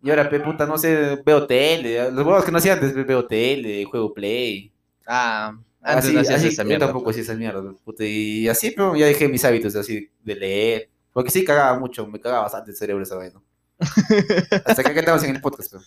[0.04, 3.26] Y ahora, pe, puta, no sé, veo tele, los juegos que no hacía antes, veo
[3.28, 4.72] tele, juego play.
[5.08, 6.86] Ah, antes Así, no hacías así, esa yo mierda.
[6.88, 10.90] tampoco hacía esa mierda, puta, y así, pero ya dejé mis hábitos así de leer,
[11.14, 13.42] porque sí cagaba mucho, me cagaba bastante el cerebro esa vaina.
[14.66, 15.84] Hasta que estamos en el podcast, pero.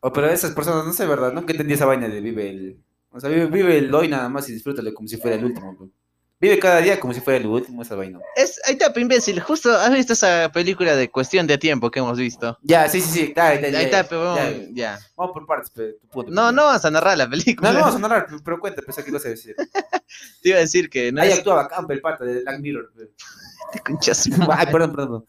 [0.00, 1.32] Oh, pero esas personas, no sé, ¿verdad?
[1.32, 2.82] Nunca entendí esa vaina de vive el.
[3.10, 5.76] O sea, vive, vive el hoy nada más y disfrútalo como si fuera el último.
[5.76, 5.84] pe.
[6.40, 8.18] Vive cada día como si fuera el último, esa vaina.
[8.34, 9.38] Es, ahí está, imbécil.
[9.40, 12.58] Justo, ¿has visto esa película de Cuestión de Tiempo que hemos visto?
[12.62, 13.34] Ya, sí, sí, sí.
[13.36, 14.40] Ahí está, ya, pe, vamos,
[14.72, 14.98] ya.
[15.16, 17.72] Vamos por partes, pe, tu punto, No, no vas a narrar la película.
[17.72, 19.54] No, no vamos a narrar, pe, pero cuenta, pensé que ibas a decir.
[20.42, 21.38] Te iba a decir que no Ahí es...
[21.38, 22.90] actuaba Campbell, el pata de Black Mirror.
[23.72, 25.24] Te conchas Ay, perdón, perdón.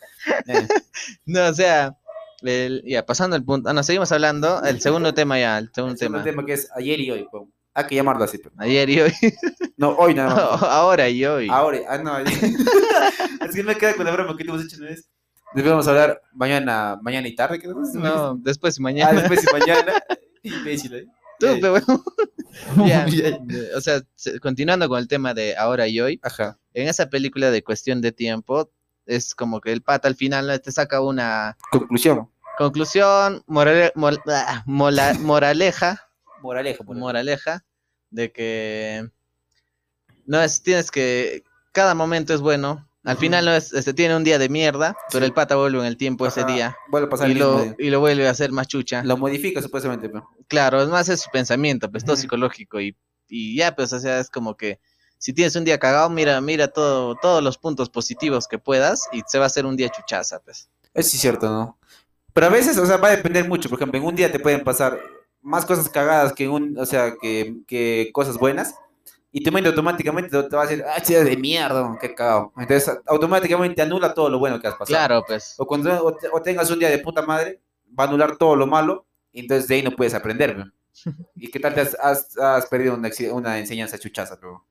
[0.47, 0.67] Eh,
[1.25, 1.93] No, o sea,
[2.41, 3.69] el- ya, pasando el punto.
[3.69, 4.63] Ah, no, seguimos hablando.
[4.63, 6.31] El segundo tema ya, el segundo el segundo tema.
[6.37, 7.27] tema que es ayer y hoy.
[7.31, 7.37] pe.
[7.73, 8.39] Hay que llamarlo así.
[8.57, 9.13] Ayer y hoy.
[9.77, 10.63] No, hoy nada más.
[10.69, 11.47] Ahora y hoy.
[11.49, 12.17] Ahora, ah, no.
[13.45, 15.09] es que me queda con la broma que te hemos hecho una vez.
[15.53, 17.75] Debemos hablar mañana, mañana y tarde, creo.
[17.95, 19.19] No, después y Ah, mañana.
[19.21, 19.93] después y mañana.
[20.43, 21.05] Imbécil, ¿eh?
[21.39, 22.03] Tú, Eh, pe, huevón.
[22.85, 23.39] Ya, Ya.
[23.75, 26.19] O sea, se- continuando con el tema de ahora y hoy.
[26.23, 26.59] Ajá.
[26.73, 28.69] En esa película de Cuestión de Tiempo,
[29.05, 32.29] es como que el pata al final te saca una Conclusión.
[32.57, 36.07] conclusión, morale- mol- ah, mola- moraleja,
[36.41, 37.63] Moraleja, por moraleja,
[38.09, 39.09] de que
[40.25, 42.87] no es, tienes que, cada momento es bueno.
[43.03, 45.29] Al final no es, este, tiene un día de mierda, pero Sí.
[45.29, 47.75] el pata vuelve en el tiempo ese día Vuelve a pasar y el lo, día.
[47.79, 49.03] y lo vuelve a hacer más chucha.
[49.03, 50.29] Lo modifica supuestamente, pero.
[50.47, 52.95] Claro, es más es su pensamiento, pues todo psicológico y,
[53.27, 54.79] y ya, pues, o sea, es como que
[55.17, 59.21] si tienes un día cagado, mira, mira todo, todos los puntos positivos que puedas y
[59.25, 60.69] se va a hacer un día chuchaza, pues.
[60.93, 61.79] Eso sí es cierto, ¿no?
[62.33, 63.67] Pero a veces, o sea, va a depender mucho.
[63.67, 64.99] Por ejemplo, en un día te pueden pasar
[65.41, 68.75] más cosas cagadas que un, o sea, que, que cosas buenas.
[69.33, 72.51] Y tu mente automáticamente te va a decir, ah, chida de mierda, qué cagado.
[72.57, 74.87] Entonces, automáticamente anula todo lo bueno que has pasado.
[74.87, 75.55] Claro, pues.
[75.57, 77.61] O cuando o te- o tengas un día de puta madre,
[77.97, 80.71] va a anular todo lo malo, y entonces de ahí no puedes aprender.
[81.35, 84.37] ¿Y qué tal te has, has- has perdido una, una enseñanza chuchaza?
[84.37, 84.65] Pero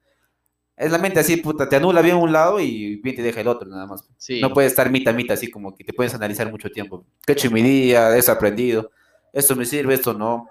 [0.76, 3.48] es la mente así, puta, te anula bien un lado y bien te deja el
[3.48, 4.04] otro, nada más.
[4.18, 4.42] Sí.
[4.42, 7.06] No puedes estar mitad mitad, así como que te puedes analizar mucho tiempo.
[7.26, 8.14] ¿Qué día?
[8.14, 8.90] ¿Eso he aprendido?
[9.33, 9.94] ¿Esto me sirve?
[9.94, 10.48] ¿Esto no?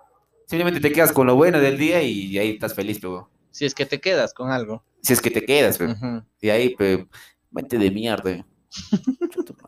[0.49, 3.75] Simplemente te quedas con lo bueno del día y ahí estás feliz, pero Si es
[3.75, 4.83] que te quedas con algo.
[5.03, 6.23] si es que te quedas, pero Ujú.
[6.41, 7.07] y ahí, pe,
[7.51, 8.45] mente de mierda.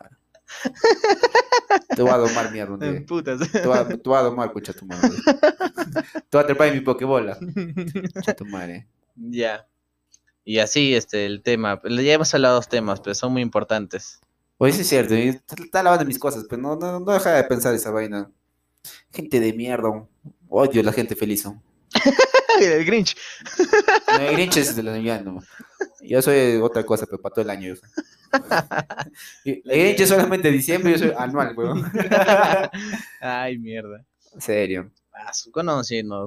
[1.95, 3.05] Te voy a domar mierda un día.
[3.07, 3.39] Putas.
[3.51, 5.09] Te voy a, te voy a domar, concha tu madre.
[5.09, 7.37] Te voy a atrapar en mi pokebola.
[8.13, 8.87] Concha tu madre.
[9.15, 9.67] Ya.
[10.43, 11.79] Y así, este, el tema.
[11.89, 14.19] Ya hemos hablado dos temas, pero son muy importantes.
[14.57, 17.73] Oye, sí es cierto, está lavando mis cosas, pero no, no, no deja de pensar
[17.73, 18.29] esa vaina.
[19.11, 20.07] Gente de mierda,
[20.51, 21.45] odio la gente feliz.
[21.45, 21.61] ¿no?
[22.61, 23.15] el Grinch.
[24.07, 25.41] No, el Grinch es de la Navidad, no.
[26.01, 27.73] Yo soy otra cosa, pero para todo el año.
[29.43, 31.91] El Grinch es solamente diciembre, yo soy anual, weón.
[33.21, 34.05] Ay, mierda.
[34.33, 34.91] En serio.
[35.13, 35.31] Ah,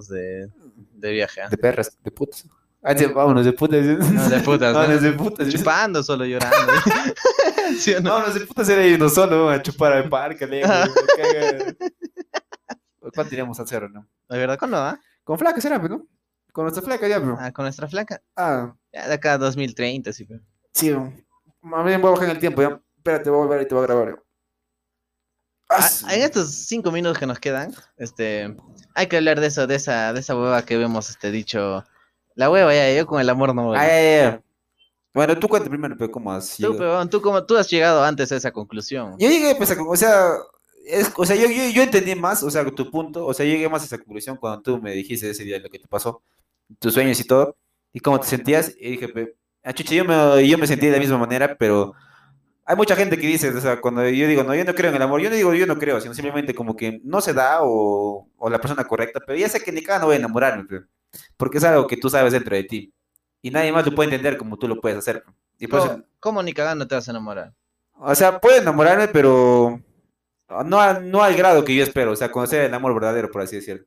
[0.08, 0.50] de,
[0.92, 1.40] de viaje.
[1.40, 1.48] ¿ah?
[1.48, 2.46] De perras, de putas.
[2.82, 3.82] Ah, sí, vámonos de putas.
[3.82, 4.80] No, de putas, ¿no?
[4.80, 5.48] Vámonos de putas.
[5.48, 6.72] Chupando, solo llorando.
[7.78, 8.10] ¿Sí no?
[8.10, 10.46] Vámonos de putas era irnos solo a chupar al parque.
[10.46, 10.62] le.
[13.14, 14.06] ¿Cuánto iríamos al cerro, no?
[14.34, 14.98] ¿De verdad con no, ah?
[15.22, 16.06] Con flaca será, ¿no?
[16.52, 17.36] Con nuestra flaca ya, bro.
[17.40, 18.20] Ah, con nuestra flaca.
[18.36, 20.24] Ah, Ya de acá a 2030, sí.
[20.24, 20.40] pero-
[20.72, 20.92] sí.
[21.62, 22.80] Más bien voy a bajar en el tiempo, ya.
[22.96, 24.08] Espérate, voy a volver y te voy a grabar.
[24.10, 24.16] yo.
[25.70, 28.54] Ah, Ah, en estos cinco minutos que nos quedan, este,
[28.94, 31.84] hay que hablar de eso, de esa, de esa hueva que hemos este, dicho.
[32.34, 33.78] La hueva ya, yo con el amor no voy.
[33.78, 34.42] Ah, ya, ya, ya.
[35.14, 36.78] Bueno, tú cuenta primero, pero ¿cómo has tú, llegado?
[36.78, 39.16] peón, tú, como, tú has llegado antes a esa conclusión.
[39.18, 40.32] Yo llegué, pues, a, o sea,
[40.84, 43.52] es, o sea yo, yo, yo entendí más, o sea, tu punto, o sea, yo
[43.52, 46.22] llegué más a esa conclusión cuando tú me dijiste ese día lo que te pasó,
[46.78, 47.56] tus sueños y todo,
[47.92, 50.98] y cómo te sentías, y dije, pe- ah, yo me, yo me sentí de la
[50.98, 51.94] misma manera, pero
[52.66, 54.96] hay mucha gente que dice, o sea, cuando yo digo, no, yo no creo en
[54.96, 57.58] el amor, yo no digo, yo no creo, sino simplemente como que no se da
[57.62, 60.64] o, o la persona correcta, pero ya sé que ni cada no voy a enamorarme,
[60.64, 60.80] pe,
[61.36, 62.92] porque es algo que tú sabes dentro de ti,
[63.42, 65.24] y nadie más lo puede entender como tú lo puedes hacer,
[65.58, 67.52] y eso- ¿Cómo, cómo ni cagando te vas a enamorar?
[67.98, 69.80] o sea, puedo enamorarme, pero
[70.64, 72.12] no, a- no al grado que yo espero.
[72.12, 73.84] O sea, conocer el amor verdadero, por así decirlo.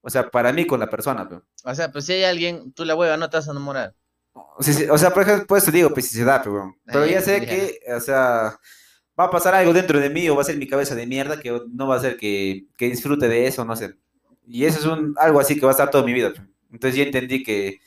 [0.00, 1.28] O sea, para mí con la persona.
[1.28, 1.44] Pero.
[1.64, 3.94] O sea, pues si hay alguien, tú la hueva no te vas a enamorar.
[4.32, 6.74] O sea, sí- o sea, por ejemplo, por eso digo, pues si se da, pero,
[6.84, 8.58] pero ya Eh, sé que, o sea,
[9.18, 11.40] va a pasar algo dentro de mí o va a ser mi cabeza de mierda
[11.40, 13.96] que no va a hacer que, que disfrute de eso, no sé.
[14.46, 16.30] Y eso es un, algo así que va a estar toda mi vida.
[16.32, 16.46] pero.
[16.72, 17.80] Entonces ya entendí que,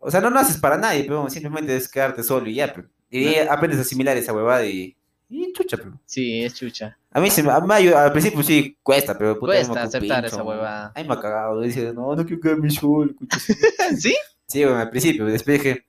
[0.00, 2.72] o sea, no naces para nadie, pero simplemente es quedarte solo y ya.
[2.74, 2.88] pero.
[3.10, 4.96] Y aprendes a asimilar esa huevada y,
[5.30, 5.98] y chucha, pero.
[6.04, 6.98] Sí, es chucha.
[7.12, 10.36] A mí, se me, a mí al principio sí cuesta, pero puta, Cuesta aceptar pincho,
[10.36, 10.92] esa huevada.
[10.94, 11.60] Ay, me ha cagado.
[11.60, 13.14] Dice, no, no quiero quedarme solo.
[13.16, 13.38] cucho.
[13.98, 14.14] ¿Sí?
[14.46, 15.86] Sí, bueno, al principio, después dije,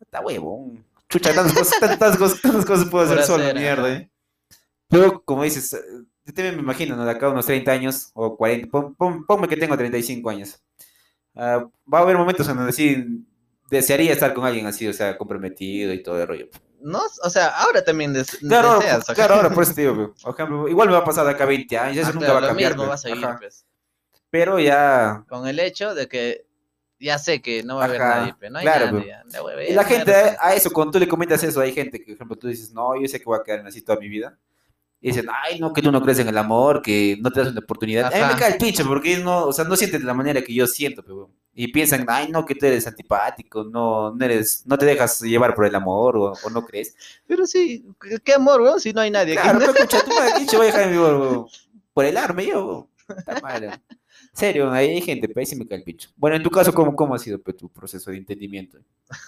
[0.00, 0.84] está huevón.
[1.08, 4.10] Chucha, tantas cosas, tantas cosas, tantas cosas puedo hacer solo, hacer, mierda, eh.
[4.88, 5.78] Pero, como dices, eh,
[6.26, 7.04] yo también me imagino, ¿no?
[7.04, 10.60] De acá a unos 30 años o 40, pon- pon- ponme que tengo 35 años.
[11.34, 13.24] Ah, va a haber momentos en donde sí
[13.70, 16.48] desearía estar con alguien así, o sea, comprometido y todo el rollo.
[16.84, 19.08] No, o sea, ahora también des- Claro, deseas.
[19.08, 20.22] ahora, claro, ahora, por eso te digo, pe.
[20.22, 22.26] por ejemplo, igual me va a pasar de acá a 20 años, eso Ah, nunca
[22.26, 22.70] claro, va a lo cambiar.
[22.72, 22.88] mismo pe.
[22.88, 23.36] va a seguir, Ajá.
[23.38, 23.66] pues.
[24.30, 26.46] Pero ya, Con el hecho de que
[27.00, 29.06] ya sé que no va a haber Ajá, nadie, pero no hay claro, nadie.
[29.08, 32.04] ya, Y la gente hay a, eso, cuando tú le comentas eso, hay gente que,
[32.06, 34.38] por ejemplo, tú dices, no, yo sé que voy a quedarme así toda mi vida.
[35.00, 37.50] Y dicen, ay, no, que tú no crees en el amor, que no te das
[37.50, 38.06] una oportunidad.
[38.12, 40.40] A mí me cae el pinche, porque no, o sea, no sienten de la manera
[40.42, 44.62] que yo siento, pero, y piensan, ay, no, que tú eres antipático, no, no eres,
[44.66, 46.96] no te dejas llevar por el amor, o, o no crees.
[47.26, 47.84] Pero sí,
[48.24, 49.42] qué- amor, weón, si no hay nadie aquí.
[49.42, 51.46] Claro, pero escucha, tú me pinche voy a dejar vivo, weón,
[51.92, 53.18] por el arme yo, weón.
[53.18, 53.82] Está mal, weón.
[54.32, 56.10] Serio, ahí hay gente, pero ahí sí me cae el pincho.
[56.16, 58.78] Bueno, en tu caso, ¿cómo, cómo ha sido pues, tu proceso de entendimiento?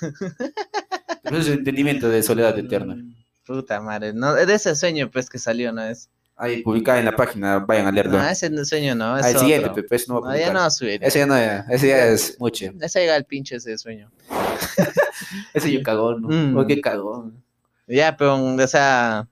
[0.01, 2.97] Tu proceso de entendimiento de soledad eterna.
[3.47, 6.11] Puta madre, no, de ese sueño pues que salió, ¿no es?
[6.38, 8.18] Ahí publicada en la página, vayan a leerlo.
[8.18, 9.83] No, ese sueño no, es Al siguiente, otro.
[9.83, 10.62] Pepe, eso no va a No, ya publicar.
[10.64, 11.05] no subir.
[11.05, 12.66] Ese ya no, ya, ese ya es mucho.
[12.81, 14.11] Ese llega al pinche ese sueño.
[15.55, 16.29] Ese yo cagón, ¿no?
[16.29, 16.57] Mm.
[16.59, 17.42] Oh, qué cagón.
[17.87, 19.27] Ya, pero, o sea,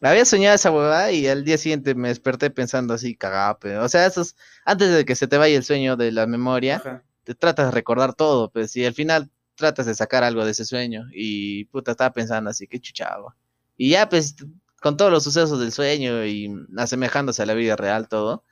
[0.00, 3.88] había soñado esa huevada y al día siguiente me desperté pensando así, cagado, pero, o
[3.88, 7.02] sea, esos, antes de que se te vaya el sueño de la memoria, Ajá.
[7.24, 10.64] te tratas de recordar todo, pues, y al final tratas de sacar algo de ese
[10.64, 13.36] sueño, y puta, estaba pensando así, qué chuchaba.
[13.76, 14.34] Y ya, pues,
[14.82, 18.44] con todos los sucesos del sueño y asemejándose a la vida real, todo,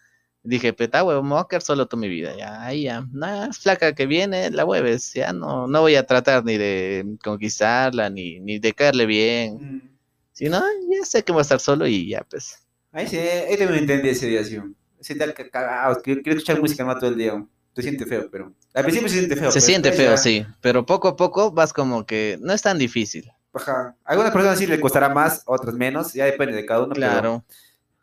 [0.42, 3.52] dije, peta, huevo, me voy a quedar solo toda mi vida, ya, ahí ya, nada,
[3.52, 8.40] flaca que viene, la hueves, ya no, no voy a tratar ni de conquistarla, ni,
[8.40, 9.90] ni de caerle bien, Mm.
[10.32, 12.56] sino, ya sé que voy a estar solo y ya, pues.
[12.92, 14.58] Ahí sí, ahí también entendí ese día, sí.
[15.00, 17.44] Se tal que cagado, que quiero escuchar música más todo el día.
[17.74, 18.52] Se siente feo, pero.
[18.74, 19.50] Al principio se siente feo.
[19.52, 22.78] Se siente feo, ya- sí, pero poco a poco vas como que no es tan
[22.78, 23.30] difícil.
[23.52, 23.96] Ajá.
[24.04, 26.94] A algunas personas sí le costará más, otras menos, ya depende de cada uno.
[26.94, 27.44] pero- Claro.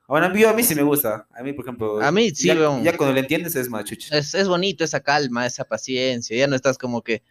[0.09, 1.27] Ahora, yo, a mí sí me gusta.
[1.37, 2.01] A mí, por ejemplo.
[2.01, 4.17] A mí sí, ya, ya cuando lo entiendes es más chucha.
[4.17, 7.23] Es, es bonito esa calma, esa paciencia, ya no estás como que,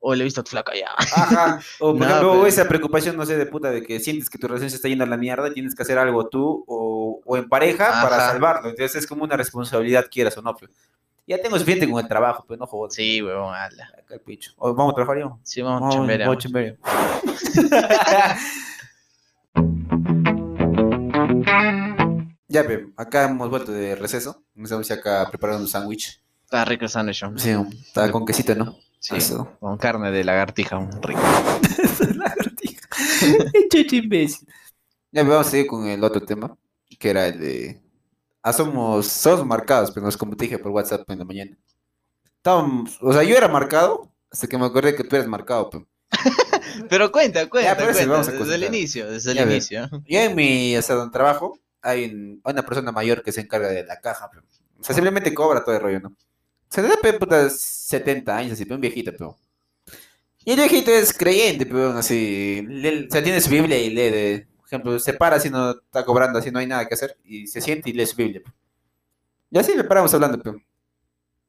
[0.00, 0.90] oh, le he visto a tu flaca ya.
[0.98, 1.60] Ajá.
[1.78, 4.36] O, por No, ejemplo, pero- esa preocupación, no sé, de puta, de que sientes que
[4.38, 7.22] tu relación se está yendo a la mierda y tienes que hacer algo tú o,
[7.24, 8.68] o en pareja para salvarlo.
[8.68, 10.54] Entonces es como una responsabilidad, quieras o no.
[11.30, 11.38] Pues.
[11.38, 12.94] Ya tengo suficiente con el trabajo, pues no jodas.
[12.94, 13.92] Sí, weón, ala.
[13.98, 14.52] Acá el pincho.
[14.56, 15.38] O, vamos a trabajar yo.
[15.42, 16.76] Sí, vamos vamos a chambear.
[22.52, 24.42] Ya, pe, acá hemos vuelto de receso.
[24.56, 26.20] Nos estamos acá preparando un sándwich.
[26.42, 27.22] Está rico el sándwich.
[27.22, 27.38] ¿no?
[27.38, 27.50] Sí,
[27.86, 28.76] está con quesito, ¿no?
[28.98, 29.56] Sí, Eso.
[29.60, 31.20] con carne de lagartija, un rico.
[32.16, 32.88] Lagartija.
[33.70, 34.48] Chucho imbécil.
[35.12, 36.56] Ya vamos a seguir con el otro tema,
[36.98, 37.80] que era el de...
[38.42, 41.56] Ah, somos, somos marcados, pero como te dije por WhatsApp en la mañana.
[42.36, 45.68] Estábamos, o sea, yo era marcado hasta que me acordé que tú eres marcado.
[45.70, 45.86] Pero.
[46.88, 49.88] Pero cuenta, cuenta, pero ese cuenta, vamos a desde el inicio, desde el Ya inicio.
[50.06, 53.40] Yo en mi, o sea, donde trabajo, hay, un- hay una persona mayor que se
[53.40, 54.28] encarga de la caja.
[54.30, 54.44] pero.
[54.78, 56.16] O sea, simplemente cobra todo el rollo, ¿no?
[56.68, 59.36] Se da puta, 70 años, así, pero un viejito, pero.
[60.44, 62.64] Y el viejito es creyente, pero así.
[62.66, 64.48] o sea, tiene su Biblia y lee de.
[64.70, 67.18] Ejemplo, se para si no está cobrando, así no hay nada que hacer.
[67.24, 68.40] Y se siente y lee su Biblia.
[69.50, 70.60] Y así le paramos hablando, pero.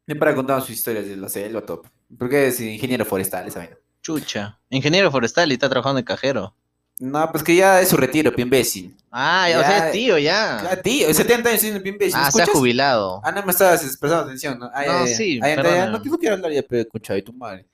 [0.08, 1.84] Le para contando sus historias de la selva, todo.
[1.84, 1.90] pe.
[2.18, 3.78] Porque es ingeniero forestal, esa vaina.
[4.02, 4.60] Chucha.
[4.72, 6.56] Ingeniero forestal y está trabajando en cajero.
[6.98, 8.98] No, pues que ya es su retiro, pe, imbécil.
[9.12, 10.60] Ah, ya, o sea, es tío, ya.
[10.64, 12.16] Ya, tío, 70 años siendo bien imbécil.
[12.20, 13.22] ah, se ha jubilado.
[13.24, 14.72] Ah, no me estabas prestando atención, ¿no?
[14.74, 15.16] Ay, No, ay, ay.
[15.16, 17.68] sí, Ay, ya, no, te- quiero hablar ya, pero escucha, y tu madre.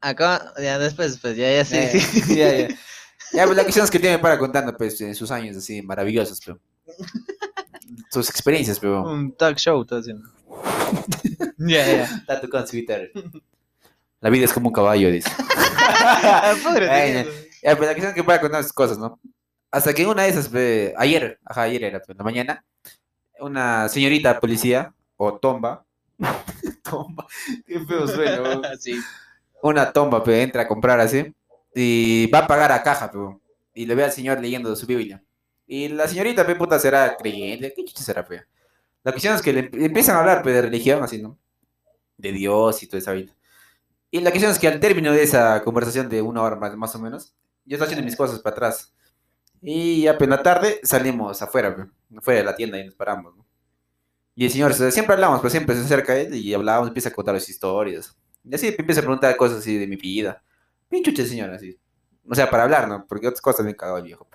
[0.00, 1.76] Acá, ya después, pues, ya, ya sí.
[1.76, 2.76] Eh, ya, ya.
[3.32, 6.40] Ya, pues la cuestión es que tiene para contando, pues, en sus años así maravillosos,
[6.44, 6.58] pero.
[8.10, 9.02] Sus experiencias, pero.
[9.02, 10.28] Un talk show está haciendo.
[11.58, 12.04] ya, ya.
[12.04, 13.04] Está tocando su guitarra.
[14.20, 15.30] La vida es como un caballo, dice.
[16.64, 17.30] Pobre no.
[17.62, 19.20] Ya, pues la cuestión es que para contar sus cosas, ¿no?
[19.70, 22.64] Hasta que una de esas, pe, ayer, ajá, ayer era, pues, en la mañana,
[23.40, 25.84] una señorita policía, o tomba,
[26.82, 27.26] tomba,
[27.66, 28.76] qué feo suena.
[28.78, 29.00] Sí.
[29.62, 31.34] una tomba, pero entra a comprar así
[31.78, 33.40] y va a pagar a caja, pero
[33.74, 35.22] y le ve al señor leyendo su Biblia.
[35.66, 38.44] Y la señorita, pe, puta, será creyente, ¿qué chucha será, pe?
[39.04, 41.38] La cuestión es que le, empiezan a hablar, pe, de religión, así, ¿no?
[42.16, 43.36] De Dios y toda esa vida.
[44.10, 46.94] Y la cuestión es que al término de esa conversación de una hora más, más
[46.94, 47.34] o menos,
[47.66, 48.94] yo estaba haciendo mis cosas para atrás.
[49.60, 51.84] Y la tarde salimos afuera, pe,
[52.16, 53.46] afuera de la tienda y nos paramos, ¿no?
[54.34, 57.12] Y el señor, siempre hablamos, pero siempre se acerca a él y hablábamos, empieza a
[57.12, 58.16] contar las historias.
[58.44, 60.42] Y así empieza a preguntar cosas así de mi vida.
[60.90, 61.76] Bien chucha el señor, así.
[62.28, 63.06] O sea, para hablar, ¿no?
[63.08, 64.26] Porque otras cosas me cagado el viejo.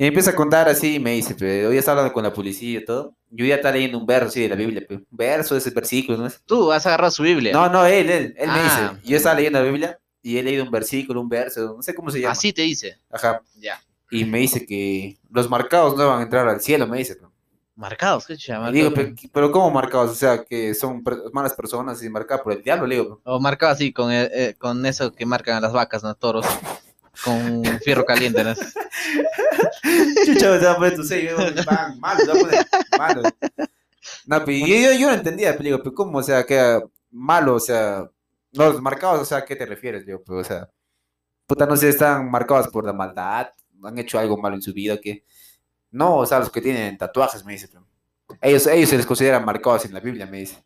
[0.00, 2.84] Y empieza a contar así y me dice, hoy está hablando con la policía y
[2.84, 3.16] todo.
[3.30, 4.86] Yo ya está leyendo un verso así de la Biblia.
[4.88, 6.28] Un verso de ese versículo, ¿no?
[6.46, 7.52] Tú has agarrado su Biblia.
[7.52, 8.92] No, no, él, él, él me Ah.
[8.94, 9.10] dice.
[9.10, 12.10] Yo estaba leyendo la Biblia y he leído un versículo, un verso, no sé cómo
[12.10, 12.32] se llama.
[12.32, 12.98] Así te dice.
[13.10, 13.42] Ajá.
[13.56, 13.82] Ya.
[14.10, 17.16] Y me dice que los marcados no van a entrar al cielo, me dice.
[17.16, 17.26] pe.
[17.78, 18.68] Marcados, ¿qué chucha?
[18.70, 19.20] Y digo, Marcados.
[19.20, 20.10] pe, pero ¿cómo marcados?
[20.10, 23.20] O sea, que son per- malas personas y marcadas por el diablo, le digo.
[23.22, 26.12] O marcado así, con, eh, eh, con eso que marcan a las vacas, ¿no?
[26.16, 26.44] Toros.
[27.24, 28.54] Con fierro caliente, ¿no?
[30.26, 31.36] Chucha, te va a poner tu sello,
[31.66, 32.66] bang, malo, te va a poner
[32.98, 33.22] malo.
[34.26, 36.18] No, pero yo, yo, no entendía, pero digo, pero ¿cómo?
[36.18, 38.10] O sea, que malo, o sea,
[38.52, 40.04] no, los marcados, o sea, ¿a qué te refieres?
[40.04, 40.68] Digo, pues, o sea,
[41.46, 43.48] puta, no sé, están marcados por la maldad,
[43.84, 45.24] han hecho algo malo en su vida, que
[45.90, 47.86] no, o sea, los que tienen tatuajes, me dice, pero
[48.40, 50.62] ellos, ellos se les consideran marcados en la Biblia, me dice.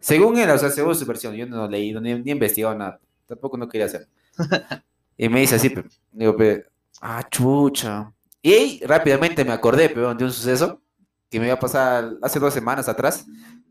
[0.00, 2.74] Según él, o sea, según su versión, yo no he leído ni, ni he investigado
[2.74, 4.08] nada, tampoco no quería hacer.
[5.16, 6.64] Y me dice así, pero, digo, pero,
[7.00, 8.12] ah, chucha.
[8.42, 10.82] Y ahí rápidamente me acordé, pero de un suceso
[11.30, 13.24] que me iba a pasar hace dos semanas atrás.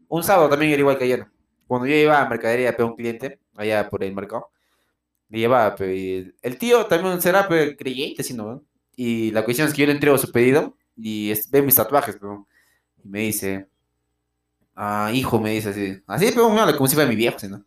[0.08, 1.28] Un sábado también era igual que ayer.
[1.68, 4.50] Cuando yo iba a mercadería a un cliente, allá por el mercado,
[5.30, 8.64] le llevaba, pe, y el tío también será pe, creyente, si no,
[8.96, 12.18] Y la cuestión es que yo le entrego su pedido y es- ve mis tatuajes,
[12.20, 12.48] pero,
[13.04, 13.68] y me dice,
[14.76, 17.64] ah, hijo, me dice así, así, pero habla como si fuera mi viejo, ¿sí, ¿no?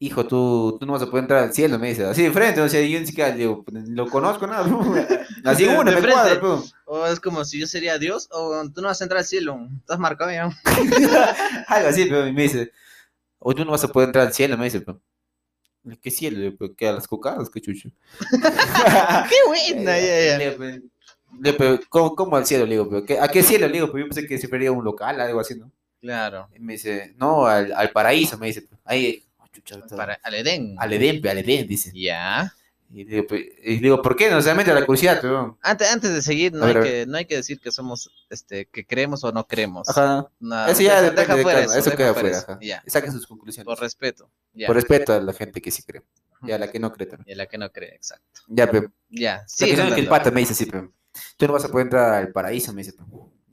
[0.00, 2.60] Hijo, tú, tú no vas a poder entrar al cielo, me dice, así de frente,
[2.60, 4.62] o sea, yo ni siquiera digo, lo conozco, nada,
[5.44, 6.10] así de me frente.
[6.12, 6.64] cuadra, pero.
[6.84, 9.58] O es como si yo sería Dios, o tú no vas a entrar al cielo.
[9.80, 10.44] Estás marcado ya.
[11.68, 12.70] Algo así, pero me dice,
[13.40, 15.00] o tú no vas a poder entrar al cielo, me dice, pero.
[16.02, 16.54] ¿Qué cielo?
[16.58, 17.50] "Pero, ¿Qué a las cocadas?
[17.50, 17.88] ¿Qué chucho?
[18.30, 19.98] ¡Qué buena!
[19.98, 20.78] Ya, ya.
[21.40, 22.64] Le "Pero- pero, ¿cómo, ¿Cómo al cielo?
[22.64, 23.66] Le digo, pero, ¿qué- ¿a qué cielo?
[23.66, 25.70] Le digo, pero yo pensé que se refería a un local, algo así, ¿no?
[26.00, 26.48] Claro.
[26.54, 28.66] Y me dice, no, al, al paraíso, me dice.
[28.84, 30.76] Ahí, oh, chucha, Para, al Edén.
[30.78, 31.90] al Edén, al Edén, dice.
[31.94, 32.52] Ya.
[32.90, 34.30] Y le digo, pe- y le digo, ¿por qué?
[34.30, 35.58] No, solamente la curiosidad, pero.
[35.60, 38.10] Antes, antes de seguir, no A hay, a que, no hay que decir que somos,
[38.30, 39.86] este, que creemos o no creemos.
[39.90, 40.26] Ajá.
[40.40, 42.46] No, Eso ya deja- de fuera eso queda fuera eso.
[42.52, 42.58] ajá.
[42.86, 43.66] Saquen sus conclusiones.
[43.66, 44.30] Por respeto.
[44.54, 44.66] Ya.
[44.68, 46.02] Por respeto a la gente que sí cree.
[46.42, 47.28] Y a la que no cree también.
[47.28, 48.40] Y a la que no cree, exacto.
[48.46, 48.88] Ya, pe.
[49.10, 49.38] Ya.
[49.38, 50.88] La Sí, que el pata me dice así, pe,
[51.36, 52.96] tú no vas a poder entrar al paraíso, me dice.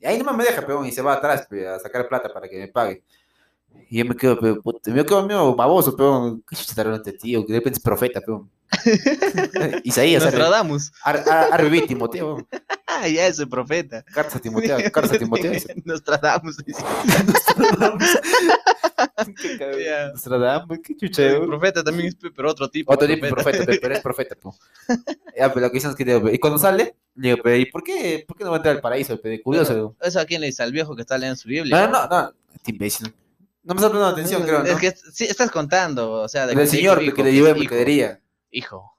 [0.00, 2.48] Y ahí nomás me deja, peón, y se va atrás pe, a sacar plata para
[2.48, 3.02] que me pague.
[3.88, 6.42] Y yo me quedo, pe, puta, me quedo medio baboso, peón.
[6.48, 7.44] ¿Qué este tío?
[7.46, 8.50] Que de repente es profeta, peón.
[9.84, 10.92] Isaías, Nostradamus.
[11.02, 12.46] ar, ar, vi, Timoteo.
[12.96, 14.02] Ah, ya ese profeta.
[14.02, 15.52] Cartas a Timoteo, cartas a Timoteo.
[15.84, 16.56] Nostradamus.
[16.64, 16.82] dice.
[19.40, 19.58] Qué.
[20.12, 22.92] Nostradamus, qué chucha, El profeta también es, pero otro tipo.
[22.92, 24.36] Otro tipo de profeta, pe, pero es profeta.
[25.36, 27.82] Ya, pero la cuestión es que digo, y cuando sale, le digo, pe, ¿y por
[27.82, 29.20] qué, por qué no va a entrar al paraíso?
[29.20, 29.42] pe?
[29.42, 29.96] Curioso.
[30.00, 30.62] ¿Eso a quién le dice?
[30.62, 31.86] Al viejo que está leyendo su Biblia.
[31.86, 33.14] No, no, no, este imbécil.
[33.62, 34.66] No me está prestando atención, creo, ¿no?
[34.66, 38.20] Es que sí, estás contando, o sea, de El señor que le llevé mercadería.
[38.50, 38.95] Hijo.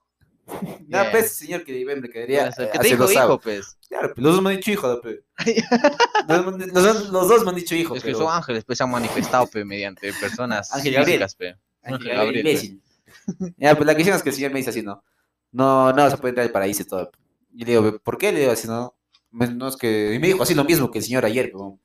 [0.87, 1.11] No, Bien.
[1.11, 2.43] pues, señor que mercadería.
[2.43, 3.77] Por eso, eh, que te dijo hijo, pues.
[3.89, 5.23] Claro, pues, los dos me han dicho hijo, pe.
[6.27, 8.19] los, los- los- dos me han dicho hijo, Es que pero...
[8.19, 11.25] son ángeles, pues se han manifestado, pe, mediante personas Ángel Gabriel.
[11.37, 11.55] pe.
[11.83, 12.81] Ángel Gabriel, imbécil.
[13.57, 15.03] Ya, pues la cuestión es que el señor me dice así, ¿no?
[15.51, 17.11] No, no se puede entrar al paraíso y todo.
[17.53, 18.31] Y le digo, ¿por qué?
[18.31, 18.95] Le digo así, ¿no?
[19.31, 20.13] No es que...
[20.13, 21.77] Y me dijo así lo mismo que el señor ayer, pero...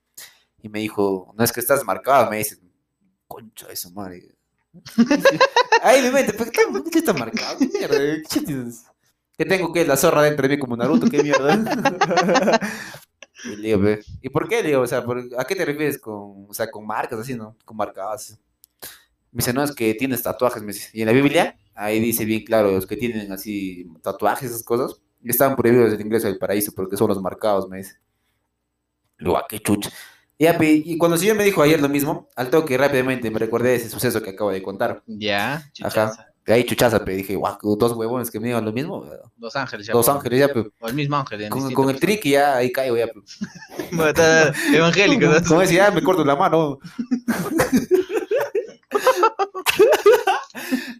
[0.63, 2.59] Y me dijo, no es que estás marcado, me dice,
[3.27, 4.37] concha de su madre.
[5.83, 7.59] Ahí mi mente, ¿por qué, por qué está marcado?
[7.59, 7.99] ¿Qué mierda?
[9.37, 11.09] ¿Qué tengo que la zorra dentro de mí como Naruto?
[11.11, 12.61] ¿Qué mierda?
[13.45, 14.63] Y le digo, "Ve, ¿y por qué?
[14.63, 17.57] Digo, o sea, ¿por- ¿a qué te refieres con, o sea, con marcas así, no?
[17.65, 18.39] Con marcadas.
[19.33, 20.91] Me dice, no, es que tienes tatuajes, me dice.
[20.93, 25.01] Y en la Biblia, ahí dice bien claro, los que tienen así tatuajes, esas cosas,
[25.25, 27.97] están prohibidos el ingreso al paraíso porque son los marcados, me dice.
[29.17, 29.91] Luego, ¿a qué chucha?
[30.39, 33.31] Y, ya, pe, y cuando el señor me dijo ayer lo mismo, al toque rápidamente
[33.31, 35.03] me recordé de ese suceso que acabo de contar.
[35.07, 36.05] Ya, chuchaza.
[36.05, 36.27] Ajá.
[36.45, 39.07] De ahí chuchaza, pe, dije, guau, dos huevones que me digan lo mismo.
[39.37, 39.93] Dos ángeles ya.
[39.93, 40.69] Dos ángeles ya, pe.
[40.81, 41.49] O el mismo ángel.
[41.49, 43.21] Con, con el triqui ya ahí caigo ya, pe.
[43.93, 45.45] Bueno, está evangélico, ¿no?
[45.47, 46.79] Como decía, ya me corto la mano.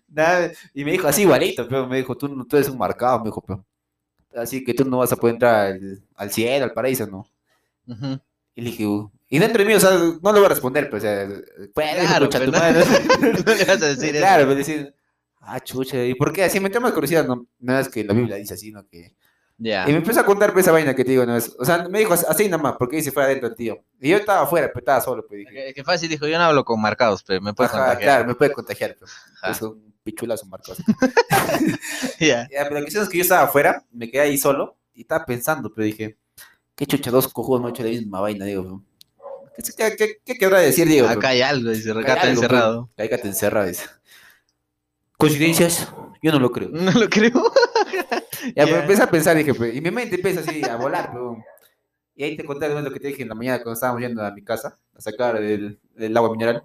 [0.09, 3.27] Nada, y me dijo así igualito, pero me dijo, tú, tú eres un marcado, me
[3.27, 3.65] dijo, pero.
[4.35, 7.27] Así que tú no vas a poder entrar al, al cielo, al paraíso, ¿no?
[8.55, 9.11] Y le dije, "Uh".
[9.35, 11.27] Y dentro de mí, o sea, no le voy a responder, pero, o sea,
[11.75, 12.85] pues, Claro, pero tu no- madre.
[13.47, 14.19] No le vas a decir eso.
[14.19, 14.95] Claro, pero decir,
[15.41, 16.45] ah, chucha, ¿y por qué?
[16.45, 18.87] Así me entró más curiosidad, no, no es que la Biblia dice así, ¿no?
[18.87, 19.15] Que...
[19.59, 19.85] Ya.
[19.89, 21.37] Y me empezó a contar pues, esa vaina que te digo, ¿no?
[21.37, 23.85] Es- o sea, me dijo así, así nada más, porque dice fuera adentro el tío.
[24.01, 25.53] Y yo estaba afuera, pero estaba solo, pues dije.
[25.69, 28.03] Que, que fácil dijo, yo no hablo con marcados, pero me puedes Ajá, contagiar.
[28.03, 29.11] claro, me puede contagiar, pero
[29.41, 29.53] Ajá.
[29.53, 30.79] es un pichulazo marcos.
[32.19, 32.49] Ya.
[32.51, 35.25] ya, pero la cuestión es que yo estaba afuera, me quedé ahí solo y estaba
[35.25, 36.19] pensando, pero dije,
[36.75, 38.83] qué chucha, dos cojudos me han hecho la misma vaina, digo.
[39.57, 41.09] ¿Qué, qué, qué, qué querrá decir, Diego?
[41.09, 42.91] Acá hay algo, dice, recata encerrado.
[42.97, 43.85] pero, Cállate encerrado, dice.
[45.19, 45.89] ¿Coincidencias?
[46.23, 46.69] Yo no lo creo.
[46.73, 47.33] No lo creo.
[48.57, 48.65] Ya, Ya.
[48.65, 51.37] pero empecé a pensar, dije, pues, y mi mente empieza así a volar, pero...
[52.17, 54.33] Y ahí te conté lo que te dije en la mañana cuando estábamos yendo a
[54.33, 56.65] mi casa a sacar el, el agua mineral.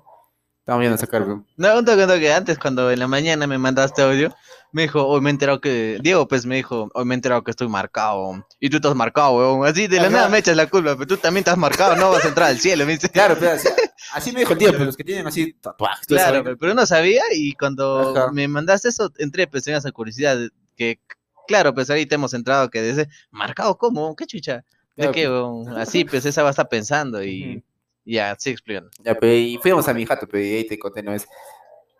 [0.59, 1.45] Estábamos yendo a sacar, pero...
[1.55, 2.33] No, un toque, un toque.
[2.33, 4.33] Antes, cuando en la mañana me mandaste audio,
[4.71, 5.97] me dijo, hoy me he enterado que.
[6.01, 8.45] Diego, pues me dijo, hoy me he enterado que estoy marcado.
[8.59, 9.65] Y tú estás marcado, weón.
[9.67, 10.09] Así de la Ajá.
[10.11, 12.59] nada me echas la culpa, pero tú también estás marcado, no vas a entrar al
[12.59, 13.09] cielo, me dice.
[13.09, 13.67] Claro, pero así,
[14.13, 16.05] así me dijo el tío, pero los que tienen así tatuajes.
[16.05, 16.57] Claro, vaina.
[16.59, 18.31] pero no sabía y cuando Ajá.
[18.31, 20.37] me mandaste eso, entré pues en esa curiosidad
[20.75, 20.99] que,
[21.47, 24.63] claro, pues ahorita hemos entrado que dice, marcado cómo, qué chucha, de
[24.95, 25.77] Claro, qué, weón?
[25.77, 27.63] así pues esa va a estar pensando y Ujú.
[28.05, 28.89] ya, sí explicando.
[29.03, 31.25] Ya, pero y fuimos a mi jato, pero y ahí te conté, no es...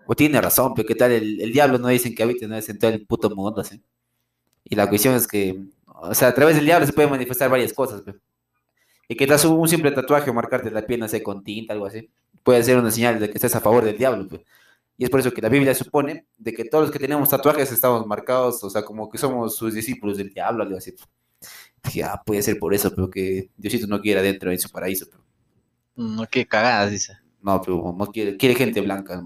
[0.08, 2.70] O tiene razón, pero qué tal el, el diablo no dicen que habita, no es
[2.70, 3.82] en todo el puto mundo, así.
[4.64, 7.74] Y la cuestión es que, o sea, a través del diablo se pueden manifestar varias
[7.74, 8.16] cosas, pe.
[9.08, 12.10] Y que te un, simple tatuaje o marcarte la pierna, sé, con tinta, algo así,
[12.44, 14.28] puede ser una señal de que estás a favor del diablo.
[14.98, 17.72] Y es por eso que la Biblia supone de que todos los que tenemos tatuajes
[17.72, 20.94] estamos marcados, o sea, como que somos sus discípulos del diablo, algo así.
[21.84, 25.06] Dije, ah, puede ser por eso, pero que Diosito no quiere adentro en su paraíso,
[25.10, 25.24] pero
[25.96, 27.14] No, qué cagadas, dice.
[27.42, 29.24] no, pero no quiere, quiere gente blanca.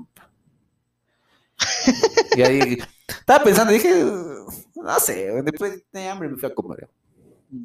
[2.36, 4.03] y ahí estaba pensando, dije,
[4.76, 6.89] no sé, después de hambre me fui a comer.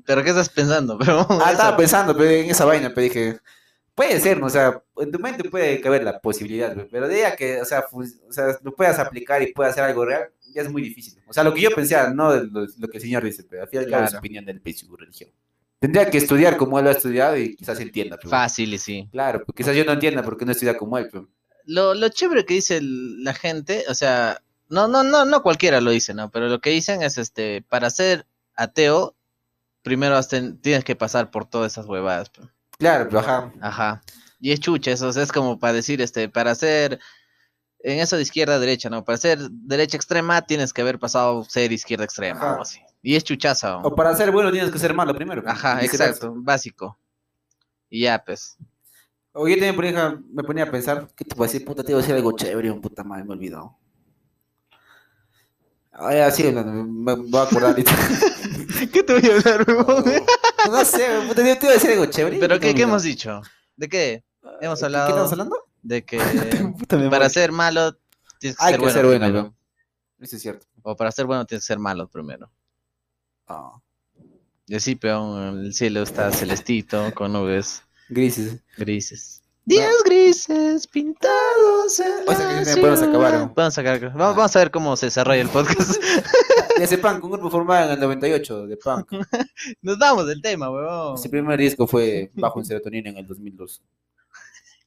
[0.05, 0.99] ¿Pero qué estás pensando?
[0.99, 3.39] Pero, Ah, estaba pensando pero en esa vaina, pero dije,
[3.95, 4.47] puede ser, ¿no?
[4.47, 7.65] o sea, en tu mente puede caber la posibilidad, pe, pero de ella que, o
[7.65, 11.21] sea, o sea, lo puedas aplicar y puedas hacer algo real, ya es muy difícil.
[11.27, 13.69] O sea, lo que yo pensaba, no lo, lo que el señor dice, pero al
[13.69, 14.05] final claro.
[14.07, 15.31] es su opinión del país su religión.
[15.79, 18.17] Tendría que estudiar como él lo ha estudiado y quizás entienda.
[18.17, 19.09] Pero, Fácil sí.
[19.13, 21.29] Claro, pues quizás yo no entienda porque no estudia como él, pero
[21.67, 25.91] Lo, lo chévere que dice la gente, o sea, no, no, no, no cualquiera lo
[25.91, 26.31] dice, ¿no?
[26.31, 29.15] Pero lo que dicen es, este, para ser ateo,
[29.83, 32.31] primero ten- tienes que pasar por todas esas huevadas.
[32.31, 32.49] pues.
[32.79, 33.53] claro, pero ajá.
[33.61, 34.03] Ajá.
[34.41, 36.99] Y es chucha, eso o es como para decir, este, para ser
[37.81, 39.05] en eso de izquierda a derecha, ¿no?
[39.05, 42.51] Para ser derecha extrema tienes que haber pasado ser izquierda extrema, Ajá.
[42.51, 42.81] algo así.
[43.03, 43.79] Y es chuchaza.
[43.79, 45.43] O para ser bueno tienes que ser malo primero.
[45.43, 46.99] pues, Ajá, exacto, básico.
[47.89, 48.57] Y ya, pues.
[49.39, 51.65] O yo también me ponía a pensar, ¿qué te voy a decir?
[51.67, 53.77] Puta, te iba a decir algo chévere, un puta madre, me he olvidado.
[55.93, 57.93] Ay, así, me, me voy a acordar ahorita.
[58.93, 62.39] ¿Qué te voy a hablar, no, no sé, puta, te iba a decir algo chévere.
[62.39, 62.89] ¿Pero qué, qué olvidó.
[62.89, 63.41] hemos dicho?
[63.77, 64.25] ¿De qué?
[64.61, 65.57] Hemos ¿Qué- hablado- ¿Qué estamos hablando?
[65.83, 66.19] De que
[66.79, 67.97] Puta para ser malo
[68.39, 68.95] tienes que Hay ser que bueno.
[68.95, 69.55] ser bueno, bro.
[70.19, 70.67] Eso es cierto.
[70.83, 72.51] O para ser bueno tienes que ser malo primero.
[73.47, 73.73] Ah,
[74.67, 78.61] Y así, peón, el cielo está celestito, con nubes grises.
[78.77, 79.43] grises.
[79.65, 83.53] Días grises pintados en O sea, la podemos acabar, ¿no?
[83.57, 86.01] Vamos a sacar- vamos, vamos a ver cómo se desarrolla el podcast.
[86.79, 89.11] De ese punk, un grupo formado en el 98 de punk.
[89.83, 91.19] Nos vamos del tema, huevón.
[91.19, 93.83] Su primer disco fue Bajo en Serotonina en el 2002.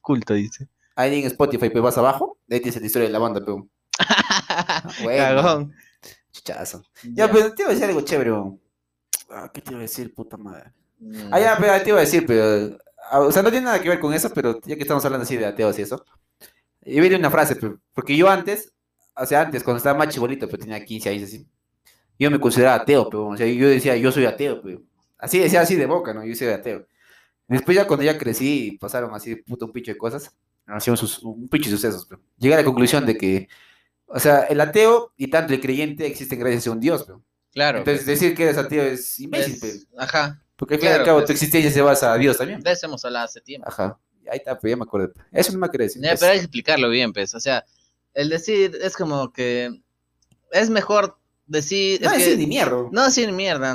[0.00, 0.66] Culto, dice.
[0.96, 3.68] Ahí en Spotify, pues vas abajo, ahí tienes la historia de la banda, pero.
[5.02, 5.74] Bueno, Cagón.
[6.32, 6.82] chichazo.
[7.12, 8.60] Ya, pero te iba a decir algo chévere, weón.
[9.30, 10.72] Ah, ¿Qué te iba a decir, puta madre?
[10.98, 11.28] Mm.
[11.32, 12.78] Ah, ya, pero te iba a decir, pero.
[13.10, 15.24] Ah, O sea, no tiene nada que ver con eso, pero ya que estamos hablando
[15.24, 16.04] así de ateos y eso.
[16.82, 17.56] Yo vi una frase,
[17.92, 18.72] porque yo antes,
[19.14, 21.46] o sea, antes, cuando estaba más chibolito, pero tenía 15 años así,
[22.18, 24.82] yo me consideraba ateo, pero, o sea, yo decía, yo soy ateo, pero.
[25.18, 26.24] Así decía así de boca, ¿no?
[26.24, 26.86] Yo soy ateo.
[27.48, 30.34] Después ya cuando ya crecí pasaron así, puta, un picho de cosas,
[30.96, 33.48] sus, un picho de sucesos, pero llegué a la conclusión de que,
[34.06, 37.22] o sea, el ateo y tanto el creyente existen gracias a un Dios, pero.
[37.52, 37.78] Claro.
[37.78, 40.02] Entonces decir que eres ateo es imbécil, es- pero.
[40.02, 40.42] Ajá.
[40.60, 41.26] Porque al fin y al Claro, cabo pues.
[41.26, 42.60] tu existencia se basa a Dios también.
[42.60, 43.66] De eso hemos hablado hace tiempo.
[43.68, 43.98] Ajá.
[44.30, 45.12] Ahí está, pues ya me acuerdo.
[45.32, 45.94] Eso no me crees.
[45.98, 47.34] Ya, pero hay que explicarlo bien, pues.
[47.34, 47.64] O sea,
[48.14, 49.70] el decir es como que
[50.52, 52.00] es mejor decir.
[52.02, 52.76] No, es que- ni mierda.
[52.92, 53.74] No decir mierda.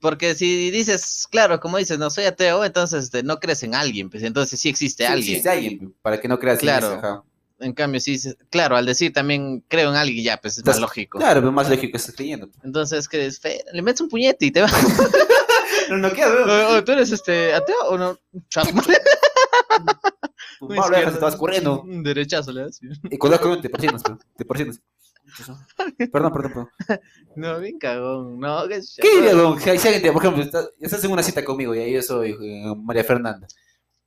[0.00, 4.10] Porque si dices, claro, como dices, no soy ateo, entonces este, no crees en alguien,
[4.10, 5.28] pues entonces sí existe Sí alguien.
[5.30, 6.86] existe alguien, pues, para que no creas en Claro.
[6.88, 7.22] eso, ajá.
[7.60, 10.74] En cambio, sí, dices- claro, al decir también creo en alguien, ya, pues es Estás-
[10.76, 11.18] más lógico.
[11.18, 12.50] Claro, pero más lógico que estás creyendo.
[12.64, 14.68] Entonces, que es fe- le metes un puñete y te va.
[15.90, 18.18] No, no queda, ¿Tú eres este ateo o no?
[18.48, 18.96] Chas, madre.
[20.58, 21.18] Tu Muy Pablo, izquierda.
[21.18, 21.82] te vas corriendo.
[21.82, 22.80] Un derechazo le das.
[23.10, 24.44] Y cuando corriendo te persignas, pues, te.
[26.08, 26.68] Perdón, perdón, perdón.
[27.36, 28.38] No, bien cagón.
[28.38, 29.60] No, qué ¿Qué diría, don?
[29.60, 32.72] Si alguien por ejemplo, estás, estás en una cita conmigo y ahí yo soy eh,
[32.76, 33.46] María Fernanda.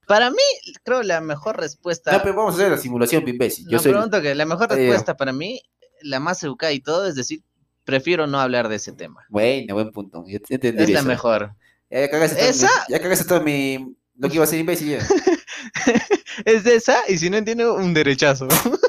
[0.07, 0.37] Para mí,
[0.85, 2.13] creo la mejor respuesta.
[2.13, 3.65] No, pero vamos a hacer la simulación, imbécil.
[3.65, 3.91] Yo No, soy.
[3.91, 5.61] pregunto que la mejor Eh, respuesta para mí,
[6.01, 7.41] la más educada y todo, es decir,
[7.83, 9.25] prefiero no hablar de ese tema.
[9.29, 10.23] Bueno, buen punto.
[10.27, 11.07] Yo te Es la eso.
[11.09, 11.51] mejor.
[11.89, 12.67] Ya, cagaste todo, ¿Esa?
[12.67, 13.95] mi, ya cagaste todo mi.
[14.15, 15.07] Lo que iba a ser imbécil ya.
[16.45, 18.47] Es de esa, y si no entiendo, un derechazo.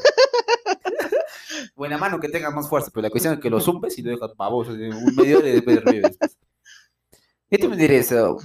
[1.76, 4.10] Buena mano que tengas más fuerza, pero la cuestión es que lo zumbes y lo
[4.10, 6.10] dejas así, Un medio y después revives.
[6.18, 6.36] después.
[7.50, 8.38] ¿Qué te me diré eso?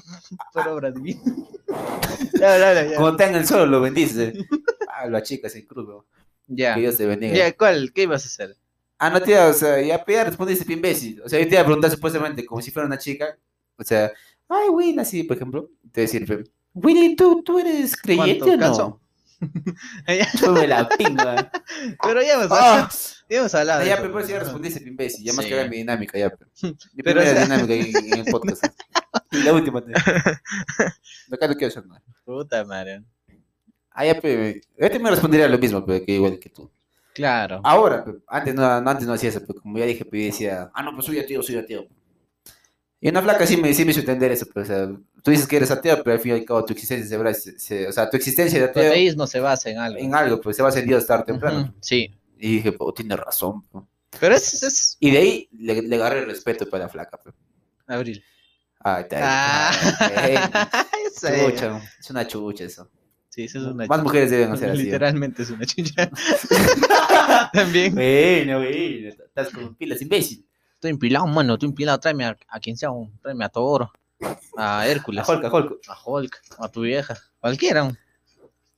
[0.53, 1.21] Por obra divina.
[2.39, 2.95] Ya, ya, ya.
[2.97, 4.17] Cuando está en el suelo lo bendices.
[4.35, 4.45] eh.
[4.89, 6.05] Ah, lo achicas en cruz, bro.
[6.47, 6.75] Ya.
[6.75, 7.33] Que Dios te bendiga.
[7.33, 7.91] Ya, ¿cuál?
[7.93, 8.57] ¿Qué ibas a hacer?
[8.99, 11.21] Ah, no, tía, o sea, ya, ya respondiste, imbécil.
[11.23, 13.37] O sea, yo te iba a preguntar supuestamente como si fuera una chica.
[13.77, 14.11] O sea,
[14.49, 15.69] ay, Will, así, por ejemplo.
[15.91, 18.99] Te voy a decir, pe, Willy, ¿tú, tú eres creyente ¿Cuánto o no?
[20.07, 21.51] Ya, Yo me la pinga.
[22.01, 22.89] Pero ya hemos, Ah,
[23.29, 23.81] ya hemos hablado.
[23.81, 25.25] de ya, pero pues ya respondiste, imbécil.
[25.25, 25.49] Ya más Sí.
[25.51, 26.29] que ver mi dinámica, ya.
[26.63, 28.65] Mi Pero, primera o sea- dinámica en, en el podcast.
[29.31, 29.81] Y la última.
[29.83, 32.01] te- Acá no quiero hacer nada.
[32.23, 33.03] Puta madre.
[33.91, 34.61] Ah, ya, pe.
[34.79, 36.71] Yo te me respondería lo mismo, pero que igual que tú.
[37.13, 37.59] Claro.
[37.63, 40.71] Ahora, pe, antes no, no, antes no hacía eso, pero como ya dije, yo decía,
[40.73, 41.85] ah, no, pues soy ateo, soy ateo.
[43.05, 44.87] Y una flaca sí me, sí me hizo entender eso, pero, o sea,
[45.21, 47.51] tú dices que eres ateo, pero al fin y al cabo tu existencia se, basa-
[47.57, 49.99] se- o sea, tu existencia de ateo ateísmo se basa en algo.
[49.99, 51.61] en algo, pues se va a Dios tarde o temprano.
[51.61, 52.15] Ujú, Sí.
[52.39, 53.61] Y dije, pues tiene razón.
[53.63, 53.79] pe.
[54.19, 57.17] Pero es, es Y de ahí le, le agarré el respeto para la flaca.
[57.17, 57.31] pe.
[57.87, 58.23] abril.
[58.79, 59.71] Ay, está Ah,
[61.07, 61.43] esa es.
[61.53, 62.89] chucha, es una chucha eso.
[63.29, 64.83] Sí, eso es una Más mujeres deben hacer así.
[64.83, 66.09] Literalmente es una chucha.
[67.53, 67.95] También.
[67.95, 70.45] Bueno, bueno, estás con pilas imbécil.
[70.83, 71.53] Estoy empilado, mano.
[71.53, 71.97] Estoy empilado.
[71.97, 72.91] Tráeme a, a quien sea.
[72.91, 73.87] un- Tráeme a Thor.
[74.57, 75.23] A Hércules.
[75.29, 75.79] A Hulk, a Hulk.
[75.87, 76.41] A Hulk.
[76.59, 77.17] A tu vieja.
[77.39, 77.83] Cualquiera.
[77.83, 77.97] un.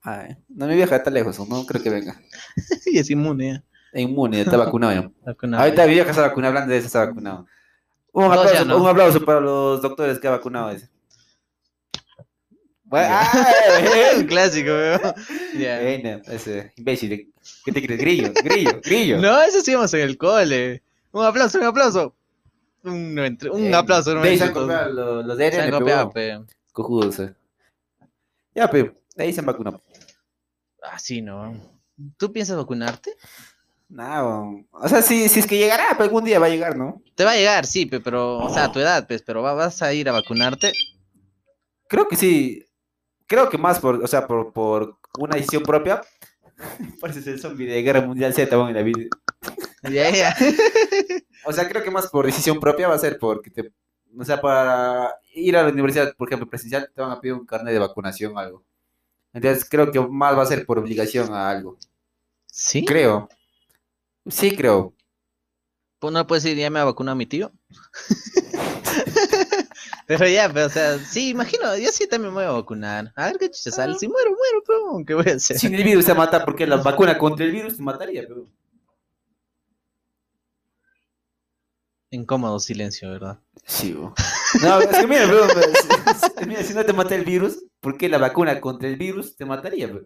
[0.04, 2.22] Ay, no, mi vieja está lejos, no creo que venga.
[2.86, 3.54] Y es inmune.
[3.54, 3.64] ya.
[3.92, 5.12] Es inmune, está vacunado ya.
[5.26, 5.64] Vacunado.
[5.64, 7.48] Ahorita mi vieja está vacunada, hablando de eso, está vacunado.
[8.12, 8.78] Un ya aplauso, no.
[8.84, 10.88] un aplauso para los doctores que ha vacunado ese.
[12.84, 13.32] Bueno, Ya.
[13.34, 13.86] ¡ay!
[14.20, 15.02] un clásico, weón.
[15.58, 15.80] Ya.
[15.82, 17.34] Bueno, ese imbécil.
[17.66, 18.00] ¿Qué te crees?
[18.00, 19.18] Grillo, grillo, grillo.
[19.20, 20.84] No, eso sí íbamos en el cole.
[21.16, 22.14] Un aplauso, un aplauso.
[22.84, 23.18] Un,
[23.52, 24.14] un Eh, aplauso.
[24.14, 24.22] No
[24.54, 25.72] copiado los, los de Se han
[26.14, 26.42] pe.
[26.74, 27.20] cojudos.
[27.20, 27.34] eh.
[28.54, 28.68] Ya,
[29.16, 29.82] de ahí se han vacunado.
[30.84, 31.56] Ah, sí, no.
[32.18, 33.16] ¿Tú piensas vacunarte?
[33.88, 37.02] No, o sea, si, si es que llegará, pero algún día va a llegar, ¿no?
[37.16, 39.54] Te va a llegar, sí, pe, pero, o sea, a tu edad, pues, pero va-
[39.54, 40.74] vas a ir a vacunarte.
[41.88, 42.66] Creo que sí.
[43.28, 46.02] Creo que más por, o sea, por, por una decisión propia.
[47.00, 49.06] Parece el zombie de Guerra Mundial Z, en la vida.
[49.92, 50.36] Ya, ya.
[51.48, 53.72] O sea, creo que más por decisión propia va a ser porque te.
[54.18, 57.46] O sea, para ir a la universidad, por ejemplo, presencial, te van a pedir un
[57.46, 58.64] carnet de vacunación o algo.
[59.32, 61.78] Entonces, creo que más va a ser por obligación a algo.
[62.46, 62.86] ¿Sí?
[62.86, 63.30] Creo.
[64.28, 64.94] Sí, creo.
[66.00, 67.52] Pues no puedes ir, ya me ha vacunado mi tío.
[70.08, 73.12] pero ya, pero, o sea, sí, imagino, yo sí también me voy a vacunar.
[73.16, 73.98] A ver qué chucha sale.
[74.00, 75.60] Si muero, muero, pero ¿qué voy a hacer?
[75.60, 78.48] Si el virus te mata, porque la vacuna contra el virus te mataría, pero.
[82.16, 83.40] Incómodo silencio, ¿verdad?
[83.66, 84.14] Sí, bo.
[84.62, 88.08] No, es que mira, bro, si, mira, si no te mata el virus, ¿por qué
[88.08, 90.06] la vacuna contra el virus te mataría, bro?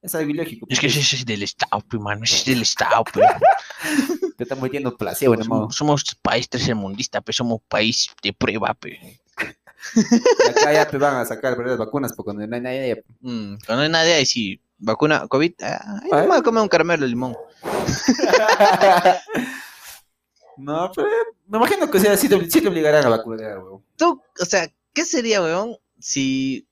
[0.00, 0.66] Es algo ilógico.
[0.68, 3.20] Es que porque ese es del Estado, mano, es del Estado, pe.
[4.36, 5.70] Te están metiendo placebo, hermano.
[5.70, 9.20] Somos, somos país tercermundista, pe, somos país de prueba, pe.
[10.48, 13.04] Acá ya te van a sacar las vacunas porque cuando no hay nadie.
[13.20, 15.52] Mm, cuando no hay nadie ahí sí, Vacuna COVID.
[15.62, 17.36] Ah, ahí Ah, me voy a comer un caramelo de limón.
[20.62, 21.08] no, pero
[21.46, 23.84] me imagino que o sea, sí, te, sí te obligarán a vacunar, weón.
[23.96, 26.68] Tú, o sea, ¿qué sería, weón, si.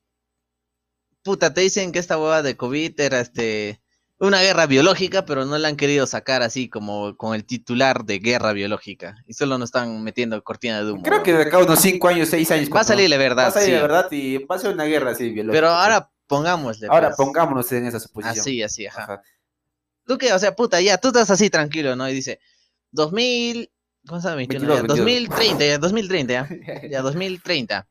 [1.23, 3.81] Puta, te dicen que esta hueva de COVID era este.
[4.19, 8.19] Una guerra biológica, pero no la han querido sacar así como con el titular de
[8.19, 9.17] guerra biológica.
[9.27, 11.03] Y solo nos están metiendo cortina de humo.
[11.03, 12.69] Creo que de acá unos 5 años, 6 años.
[12.75, 13.45] Va a salir la verdad.
[13.45, 13.73] Va a salir sí.
[13.73, 15.59] la verdad y va a ser una guerra así biológica.
[15.59, 16.89] Pero ahora pongámosle.
[16.91, 17.17] Ahora pues.
[17.17, 18.41] pongámonos en esa suposición.
[18.41, 19.05] Así, así, ajá.
[19.05, 19.23] Ajá.
[20.07, 22.09] Tú que, o sea, puta, ya, tú estás así tranquilo, ¿no?
[22.09, 22.41] Y dice,
[22.93, 23.71] 2000,
[24.07, 24.37] ¿cómo llama?
[24.37, 26.33] 21, 22, ya, 2030, ya, 2030,
[26.83, 27.89] ya, ya, 2030.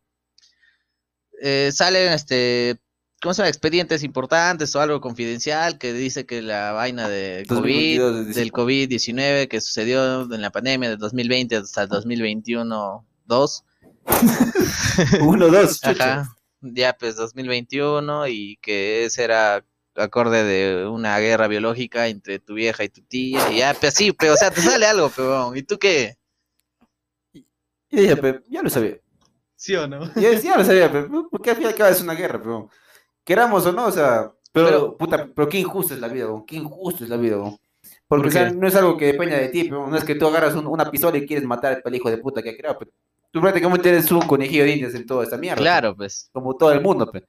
[1.42, 2.78] Eh, salen, este,
[3.22, 3.50] ¿cómo se llama?
[3.50, 8.52] Expedientes importantes o algo confidencial que dice que la vaina de COVID, 2022, es del
[8.52, 13.66] COVID-19 que sucedió en la pandemia de 2020 hasta el 2021, 2,
[15.22, 16.22] Uno, dos, chucha.
[16.22, 16.36] Ajá.
[16.62, 19.64] Ya, pues 2021 y que ese era
[20.00, 23.52] acorde de una guerra biológica entre tu vieja y tu tía.
[23.52, 26.16] Y ya, pues sí, pero o sea, te sale algo, pero ¿y tú qué?
[27.34, 27.46] Y
[28.02, 28.98] dije, pero ya lo sabía.
[29.56, 30.14] ¿Sí o no?
[30.16, 32.70] Ya, ya lo sabía, pero porque al final acaba es una guerra, pero
[33.24, 36.56] queramos o no, o sea, pero, Pero- puta, pero qué injusto es la vida, qué
[36.56, 37.58] injusto es la vida, weón.
[38.08, 40.16] Porque ¿Por o sea, no es algo que dependa de ti, pero no es que
[40.16, 42.78] tú agarras un- una pistola y quieres matar al hijo de puta que ha creado,
[42.80, 42.92] pero
[43.32, 45.62] tú prácticamente eres un conejillo de indias en toda esta mierda.
[45.62, 46.30] Claro, pues.
[46.34, 47.26] Como todo el mundo, pe.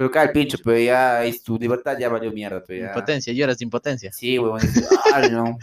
[0.00, 2.86] Pero cae el pincho, pero ya es tu libertad ya valió mierda, pero ya.
[2.86, 4.10] Impotencia, lloras de impotencia.
[4.10, 4.58] Sí, weón.
[5.12, 5.58] Ay, no.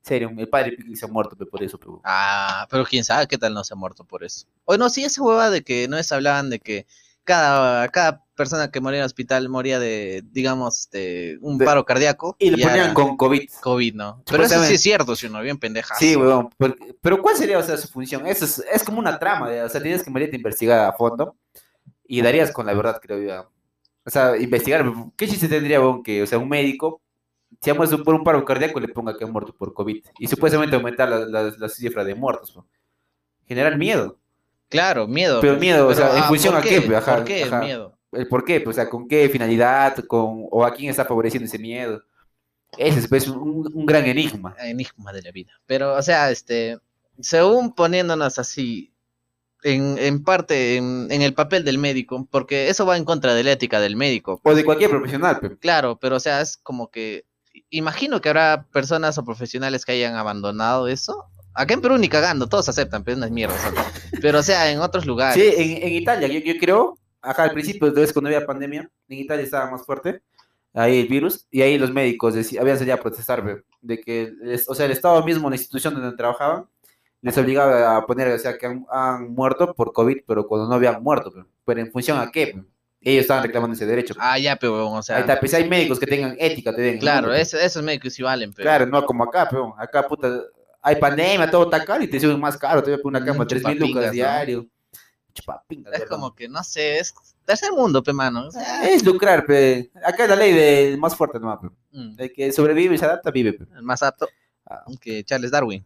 [0.00, 2.00] Serio, el padre se ha muerto por eso, pero.
[2.04, 4.46] Ah, pero quién sabe qué tal no se ha muerto por eso.
[4.64, 6.86] O no, sí, esa hueva de que no es hablaban de que
[7.24, 11.84] cada, cada persona que moría en el hospital moría de, digamos, este, un De- paro
[11.84, 12.36] cardíaco.
[12.38, 13.48] Y le ponían con COVID.
[13.60, 14.22] COVID, ¿no?
[14.30, 15.96] Pero eso sí es cierto, si uno bien pendeja.
[15.96, 16.48] Sí, weón.
[16.56, 18.24] porque- pero ¿cuál sería, o sea, su función?
[18.28, 21.34] Eso es, es como una trama, o sea, tienes que morirte a investigar a fondo
[22.06, 23.50] y darías con la verdad, creo yo.
[24.06, 24.84] O sea, investigar,
[25.16, 27.00] ¿qué chiste tendría, weón, que, o sea, un médico,
[27.60, 30.26] si ha muerto por un paro cardíaco, le ponga que ha muerto por COVID y
[30.26, 32.68] supuestamente aumentar la, la, la cifra de muertos, weón.
[33.46, 34.18] Generar miedo.
[34.68, 35.40] Claro, miedo.
[35.40, 36.96] Pero miedo, o sea, ¿en función ¿por a qué?
[36.96, 37.58] Ajá, ¿Por qué ajá.
[37.58, 37.98] el miedo?
[38.12, 41.46] el por qué, pues, o sea, con qué finalidad, con, o a quién está favoreciendo
[41.46, 42.02] ese miedo.
[42.76, 44.54] Ese es pues, un, un gran enigma.
[44.58, 45.52] Enigma de la vida.
[45.66, 46.78] Pero, o sea, este,
[47.20, 48.92] según poniéndonos así,
[49.64, 53.42] en, en parte, en, en el papel del médico, porque eso va en contra de
[53.42, 54.40] la ética del médico.
[54.44, 55.56] O de cualquier profesional, pe.
[55.58, 57.24] Claro, pero, o sea, es como que,
[57.70, 61.24] imagino que habrá personas o profesionales que hayan abandonado eso.
[61.54, 63.60] Acá en Perú ni cagando, todos aceptan, pero unas mierdas.
[63.60, 63.74] son.
[64.20, 65.42] Pero, o sea, en otros lugares.
[65.42, 69.18] Sí, en, en Italia, yo, yo creo, acá al principio, vez cuando había pandemia, en
[69.18, 70.20] Italia estaba más fuerte,
[70.72, 74.68] ahí el virus, y ahí los médicos decían, habían salido a protestar, de que, les-
[74.68, 76.66] o sea, el Estado mismo, la institución donde trabajaban,
[77.24, 80.74] les obligaba a poner, o sea, que han, han muerto por COVID, pero cuando no
[80.74, 81.40] habían muerto, pe.
[81.64, 82.62] pero en función a qué, pe.
[83.00, 84.14] ellos estaban reclamando ese derecho.
[84.14, 84.20] pe.
[84.22, 86.98] Ah, ya, pero, o sea, ahí está, pues hay médicos que tengan ética, te den.
[86.98, 87.34] claro, ¿no?
[87.34, 88.64] eso- esos médicos sí valen, pero.
[88.64, 90.40] Claro, no como acá, pero acá, puta,
[90.82, 93.32] hay pandemia, todo está caro y te suben más caro, te voy a poner una
[93.32, 94.10] cama, Mm, 3 mil lucas ¿no?
[94.12, 94.66] diario.
[95.32, 96.14] Chupapingas, Es ¿verdad?
[96.14, 97.12] como que, no sé, es
[97.44, 98.46] tercer mundo, pe, mano.
[98.46, 99.90] o sea, Es lucrar, pe.
[100.04, 101.68] Acá es la ley del más fuerte, nomás, pe.
[101.92, 103.64] mm, El que sobrevive y se adapta, vive, pe.
[103.74, 104.28] el más apto
[104.66, 104.84] Ah.
[105.00, 105.84] que Charles Darwin.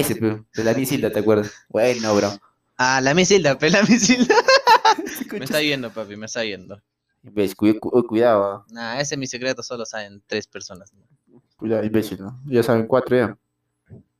[0.00, 0.42] Ese, pe.
[0.54, 1.52] De la misilda, ¿te acuerdas?
[1.68, 2.32] Bueno, bro.
[2.76, 4.34] Ah, la misilda, pe, la misilda.
[5.32, 6.80] me está yendo, papi, me está yendo.
[7.56, 8.64] Cu- cu- cuidado, ah.
[8.70, 10.92] Nah, ese es mi secreto, solo saben tres personas.
[11.56, 12.40] cuidado, imbécil, ¿no?
[12.46, 13.36] Ya saben, cuatro ya.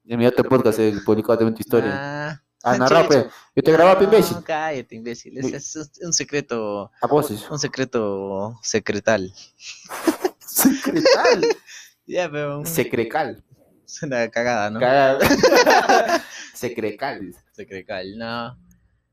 [0.09, 1.91] En mi otro podcast he publicado también tu historia.
[1.93, 3.27] Ah, Ah, narrado, pe.
[3.55, 4.37] Yo te grababa, pe, imbécil.
[4.37, 5.39] No, cállate, imbécil.
[5.39, 7.49] Ese es un- secreto, A voces.
[7.49, 9.33] un secreto secretal.
[10.41, 11.47] Secrecal.
[12.09, 13.43] Ya, pero Secrecal.
[13.87, 14.81] Es una cagada, ¿no?
[14.81, 15.21] Cagado.
[16.55, 17.21] Secrecal.
[17.21, 17.41] dice.
[17.53, 18.59] Secretal, no.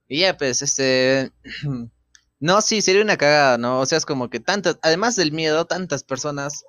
[0.07, 1.31] Y ya, pues, este.
[2.39, 3.79] No, sí, sería una cagada, ¿no?
[3.79, 6.65] O sea, es como que tantas, además del miedo, tantas personas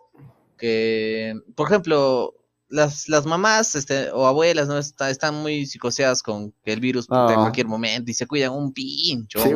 [0.56, 2.32] que, por ejemplo,
[2.68, 4.78] las, las mamás este, o abuelas, ¿no?
[4.78, 7.42] Está- están muy psicoseadas con que el virus puta, en Ah.
[7.42, 9.40] cualquier momento y se cuidan un pincho.
[9.40, 9.50] Sí.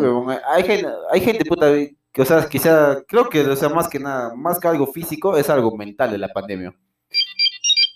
[0.50, 1.66] Hay gente, hay gente puta
[2.12, 5.36] que, o sea, quizá, creo que, o sea, más que nada, más que algo físico,
[5.36, 6.74] es algo mental de la pandemia.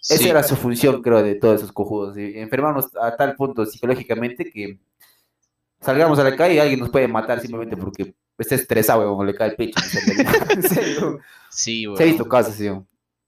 [0.03, 0.15] Sí.
[0.15, 2.19] Esa era su función, creo, de todos esos cojudos.
[2.19, 4.81] y Enfermarnos a tal punto psicológicamente que
[5.81, 9.35] salgamos a la calle y alguien nos puede matar simplemente porque está estresado, huevón, le
[9.35, 9.81] cae el pecho.
[10.51, 11.19] En serio.
[11.51, 12.69] Sí, Se ha visto casos, sí.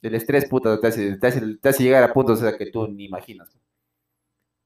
[0.02, 2.66] El estrés, puta, te hace, te hace, te hace llegar a puntos o sea, que
[2.66, 3.50] tú ni imaginas.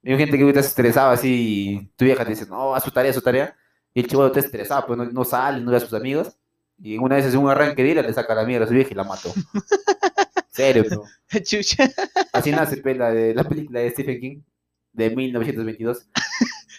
[0.05, 3.11] Hay gente que estás estresado así y tu vieja te dice, no, haz su tarea,
[3.11, 3.55] haz su tarea.
[3.93, 6.39] Y el chivo está estresado, pues no, no sale, no ve a sus amigos.
[6.79, 8.91] Y una vez hace un arranque de ira, le saca la mierda a su vieja
[8.93, 9.33] y la mató.
[10.59, 11.89] Serio, pero Chucha.
[12.33, 14.41] Así nace pues, la, de, la película de Stephen King
[14.93, 16.09] de 1922.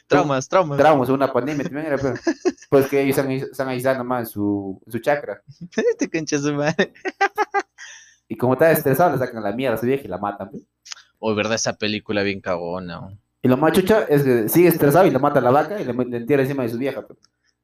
[0.08, 0.78] Traumas, traumas.
[0.80, 2.16] traumas, una pandemia también era, pero,
[2.70, 5.42] pues que ellos están, están aislando más en su, en su chakra.
[5.92, 6.94] Este concha su madre.
[8.28, 10.50] Y como está estresado, le sacan la mierda a su vieja y la matan.
[10.52, 10.64] pues.
[11.20, 13.18] Oh, verdad, esa película bien cagona.
[13.42, 15.86] Y lo más chucha es que sigue estresado y le mata a la vaca y
[15.86, 17.06] le, le entierra encima de su vieja.
[17.06, 17.18] pues.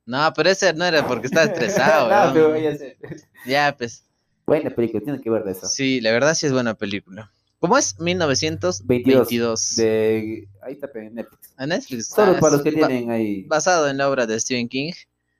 [0.05, 2.97] No, pero ese no era porque estaba estresado, No, pero ella se-
[3.45, 4.03] Ya, pues.
[4.45, 5.65] Buena película, tiene que ver de eso.
[5.67, 7.31] Sí, la verdad sí es buena película.
[7.59, 7.99] ¿Cómo es?
[7.99, 9.75] 1922.
[9.75, 10.47] De...
[10.61, 11.53] Ahí está en Netflix.
[11.57, 12.07] A Netflix.
[12.09, 14.91] Solo Ah, para los que tienen ahí Basado en la obra de Stephen King.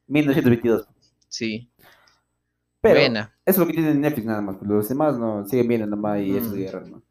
[0.07, 0.87] 1922.
[1.27, 1.69] Sí.
[2.81, 3.35] Pero Buena.
[3.45, 4.55] eso es lo que tienen en Netflix nada más.
[4.61, 6.53] Los demás no siguen viendo nomás y eso Mm.
[6.53, 7.03] de guerra, ¿no?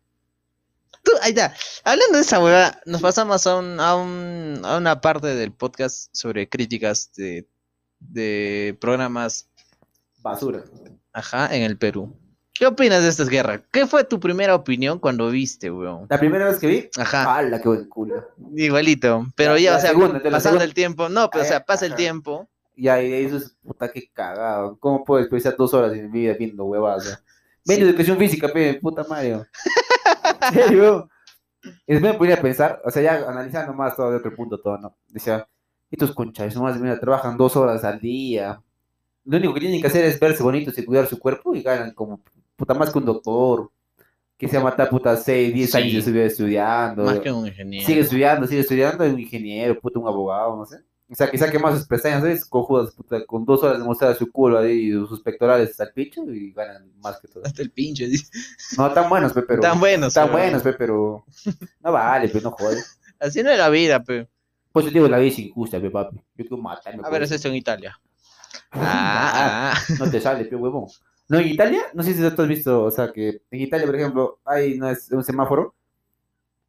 [1.03, 1.55] Tú, ahí está.
[1.85, 6.09] Hablando de esa hueá, nos pasamos a, un, a, un- a una parte del podcast
[6.13, 7.47] sobre críticas de,
[8.01, 9.49] de programas
[10.23, 10.65] Basura.
[11.15, 12.15] Ajá, en el Perú.
[12.53, 13.63] ¿Qué opinas de estas guerras?
[13.73, 16.07] ¿Qué fue tu primera opinión cuando viste, weón?
[16.09, 18.29] La primera vez que vi, Ajá, ¡hala, qué buen culo!
[18.55, 19.27] igualito.
[19.35, 20.65] Pero La- ya, la o sea, segunda, pasando segunda.
[20.65, 21.09] el tiempo.
[21.09, 22.49] No, pero o sea, Eh, pasa el tiempo.
[22.77, 24.77] Ya, y eso es puta que cagado.
[24.79, 27.05] ¿Cómo puedo desperdiciar dos horas de mi vida viendo huevadas?
[27.09, 27.21] ya?
[27.67, 27.83] Ven Sí.
[27.83, 29.47] educación física, pe, puta Mario.
[30.53, 31.09] ¿En serio?
[31.87, 34.79] Después me ponía a pensar, o sea, ya analizando más todo de otro punto, todo,
[34.79, 34.97] ¿no?
[35.09, 35.49] Decía,
[35.91, 38.61] estos conchas, nomás, mira, trabajan dos horas al día.
[39.25, 41.93] Lo único que tienen que hacer es verse bonitos y cuidar su cuerpo y ganan
[41.93, 42.21] como
[42.57, 43.71] puta más que un doctor.
[44.37, 45.77] Que se mata puta 6, 10 Sí.
[45.79, 47.05] años y estudiando.
[47.05, 47.87] Más que un ingeniero.
[47.87, 50.79] Sigue estudiando, sigue estudiando, un ingeniero, puta, un abogado, no sé.
[51.09, 52.45] O sea, que saque más sus pestañas, ¿sabes?
[52.45, 55.93] Cojudas, puta, con dos horas de mostrar su culo ahí y sus pectorales hasta el
[55.93, 57.45] pincho y ganan más que todo.
[57.47, 58.27] Hasta el pinche, dice.
[58.77, 59.61] No, tan buenos, pe, pero...
[59.61, 60.13] Tan buenos.
[60.15, 61.25] Tan pero- buenos, pe, pero...
[61.81, 62.99] No vale, pe, no jodas.
[63.21, 64.27] Así no es la vida, pe.
[64.73, 66.17] Pues yo digo, la vida es injusta, pe, papi.
[66.17, 67.03] Yo quiero matarme.
[67.05, 67.31] A ver, pues.
[67.31, 68.01] es esto en Italia.
[68.73, 69.81] Ah, ah.
[69.99, 70.87] No te sale, pe, huevón.
[71.29, 73.97] No, en Italia, no sé si tú has visto, o sea, que en Italia, por
[73.97, 75.75] ejemplo, hay no es un semáforo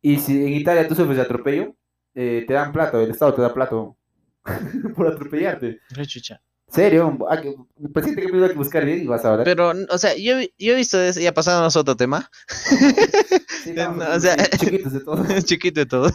[0.01, 1.75] y si en Italia tú sufres de atropello,
[2.13, 3.97] eh, te dan plato, el Estado te da plato
[4.95, 5.79] por atropellarte.
[5.93, 6.41] Qué chucha.
[6.67, 7.17] ¿Serio?
[7.81, 9.43] El presidente que primero hay que buscar bien y vas a ver.
[9.45, 12.29] Pero, o sea, yo, he- yo he visto eso, ya pasamos a otro tema.
[13.63, 15.25] Sí, no, estamos o sea- chiquitos de todo.
[15.43, 16.11] Chiquito de todo.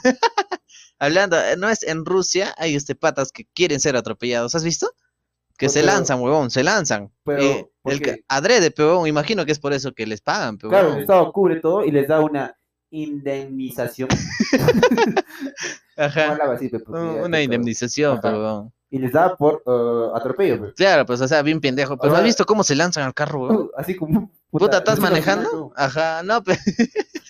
[0.99, 4.55] Hablando, no es en Rusia, hay este patas que quieren ser atropellados.
[4.55, 4.91] ¿Has visto?
[5.61, 7.13] Que Pues, se pero- lanzan, huevón, se lanzan.
[7.23, 10.71] Pero, ¿por el adrede, pero huevón, imagino que es por eso que les pagan, pero
[10.71, 11.03] Claro, el huevón.
[11.03, 12.57] Estado cubre todo y les da una
[12.91, 14.09] indemnización.
[15.99, 16.39] Ajá.
[16.53, 18.73] Así, Una indemnización, huevón.
[18.93, 20.63] Y les da por eh, atropello.
[20.63, 20.73] pe.
[20.75, 21.97] Claro, pues, o sea, bien pendejo.
[21.99, 23.71] Pero O ¿has visto cómo se lanzan al carro, huevón?
[23.77, 24.33] Así como...
[24.51, 25.73] Puta, ¿estás manejando?
[25.77, 26.59] Ajá, no, pero...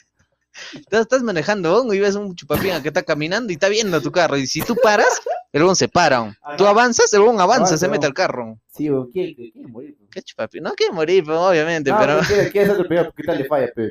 [0.91, 4.37] Estás, manejando, y ves un chupapinga que está caminando y está viendo tu carro.
[4.37, 5.21] Y si tú paras,
[5.53, 6.39] el huevón se para.
[6.57, 8.59] Tú avanzas, el huevón avanza, se mete al carro.
[8.69, 9.97] Sí, quiere, quiere morir.
[9.99, 10.07] pe.
[10.11, 10.61] ¿Qué chupapi?
[10.61, 12.21] No quiere morir, pues, obviamente, pero...
[12.29, 13.91] pero quiere, atropellado porque tal le falla, pe.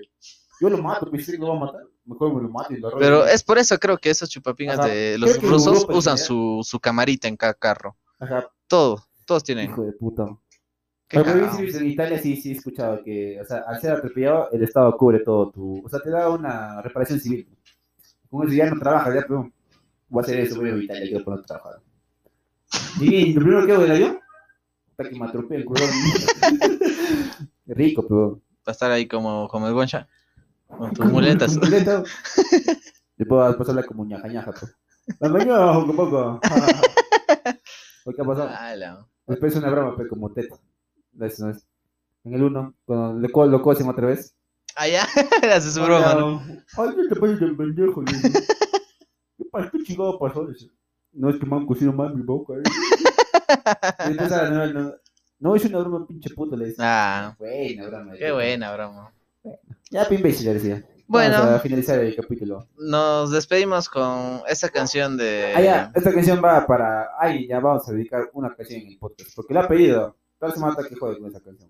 [0.62, 1.82] Yo lo mato, pe, si lo va a matar.
[2.06, 3.00] Mejor me lo mato y lo arroyo.
[3.00, 6.80] Pero es por eso creo que esos chupapingas de los que rusos usan su, su
[6.80, 7.96] camarita en cada carro.
[8.20, 9.66] Ajá, Todo, todos tienen.
[9.70, 10.26] hijo de puta.
[11.10, 11.58] Qué Pero cagado.
[11.58, 14.64] sí, sí, en Italia sí, sí he escuchado que, o sea, al ser atropellado, el
[14.64, 15.84] Estado cubre todo tu...
[15.84, 17.48] O sea, te da una reparación civil.
[18.30, 19.52] Como si ya no trabajas, ya, pero
[20.08, 21.82] voy a hacer eso, voy a Italia, quiero poner a trabajar.
[23.02, 24.20] Y lo primero que hago del avión,
[24.96, 25.82] para que me atropelle el culo.
[27.66, 28.42] Rico, pero...
[28.64, 30.08] Para estar ahí como, como el Goncha.
[30.68, 31.58] Con tus muletas.
[31.58, 32.04] Muleta.
[33.18, 34.76] Vas a pasarla como ñaja, ñaja, pues.
[35.20, 36.40] La mañana, un poco.
[38.16, 38.50] ¿Qué ha pasado?
[38.50, 39.08] Ala.
[39.26, 40.56] Después una broma, pues, como teta.
[41.22, 41.66] Eso no es.
[42.24, 44.36] En el 1, cuando le co- lo cosen otra vez.
[44.76, 45.04] Ah, ya.
[45.54, 46.14] Hace su broma.
[46.16, 46.42] ¿no?
[46.78, 48.32] Ay, no te pases del pendejo, dice.
[49.38, 49.70] ¿Qué pasa?
[49.72, 50.48] ¿Qué chingado pasó?
[51.14, 52.54] No, es que me han cosido mal mi boca.
[52.54, 52.64] eh.
[54.06, 54.94] Entonces, no, no,
[55.40, 56.78] no, es una broma, pinche puto, le dice.
[56.80, 58.14] Ah, Buena broma.
[58.18, 59.14] qué buena broma.
[59.90, 60.86] Ya, pin le decía.
[61.08, 61.40] Bueno.
[61.40, 62.68] Vamos a finalizar el capítulo.
[62.78, 65.54] Nos despedimos con esta canción de...
[65.56, 67.08] Ah, ya, esta canción va para.
[67.20, 69.32] Ay, ya vamos a dedicar una canción en el podcast.
[69.36, 70.16] Porque la ha pedido.
[70.40, 71.70] Con esa canción.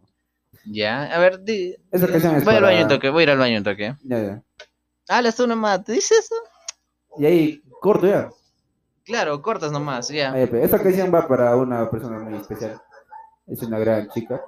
[0.65, 1.75] Ya, a ver, di...
[1.91, 3.95] Esa canción es Voy al baño un toque, voy a ir al baño un toque.
[4.03, 4.43] Ya, ya.
[5.07, 6.35] Ah, tú nomás, ¿te dices eso?
[7.17, 8.29] Y ahí, corto ya.
[9.03, 10.31] Claro, cortas nomás, ya.
[10.31, 10.63] Ahí, pe.
[10.63, 12.79] Esta canción va para una persona muy especial.
[13.47, 14.39] Es una gran chica.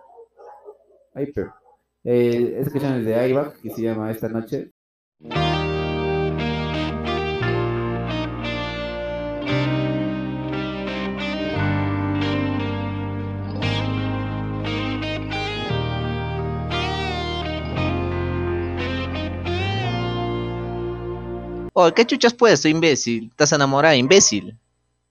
[1.15, 1.55] Ahí, pero.
[2.03, 4.71] Eh, esta canción es de Aiva, que se llama Esta Noche.
[21.73, 23.29] Oh, ¿qué chuchas puedes, imbécil?
[23.29, 24.57] ¿Estás enamorada, imbécil?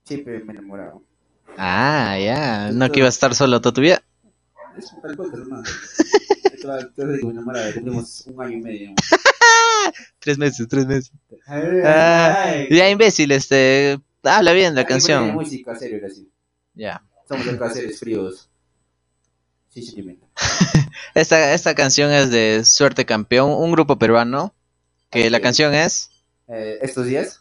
[0.03, 1.01] Sí, pero me he enamorado.
[1.57, 2.71] Ah, ya.
[2.71, 4.01] No que ibas a estar solo toda tu vida.
[4.77, 5.63] Es para el podcast, hermano.
[7.73, 8.91] Tenemos un año y medio.
[10.19, 11.11] Tres meses, tres meses.
[11.47, 13.99] Ah, ya, imbécil, este.
[14.23, 15.33] Habla bien la canción.
[15.33, 16.29] música serio, era así.
[16.75, 17.03] Ya.
[17.27, 18.49] Somos acá seres fríos.
[19.69, 20.27] Sí, sentimiento.
[21.15, 24.53] Esta, esta canción es de Suerte Campeón, un grupo peruano.
[25.09, 26.09] Que la canción es
[26.53, 27.39] Eh, estos días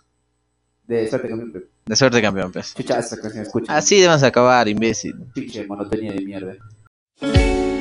[0.86, 2.74] de suerte con mi de Suerte Campeón, pues.
[2.74, 3.76] Chucha, esta canción, escucha.
[3.76, 5.16] Así debemos acabar, imbécil.
[5.34, 6.54] Pinche monotonía de mierda.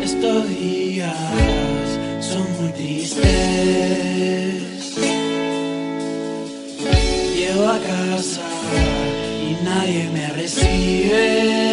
[0.02, 1.16] Estos días
[2.20, 3.28] son muy tristes.
[7.36, 8.42] Llego a casa
[9.44, 11.69] y nadie me recibe.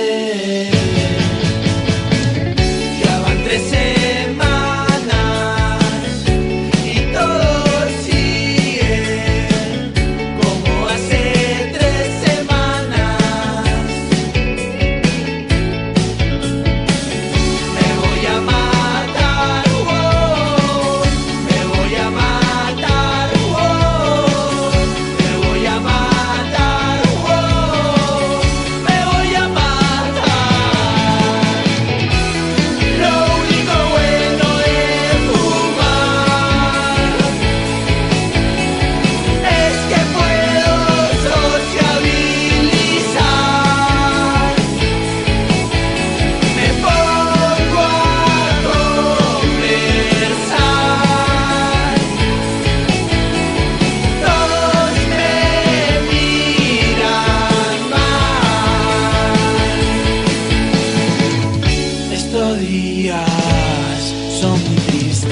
[62.66, 65.26] días son tristes.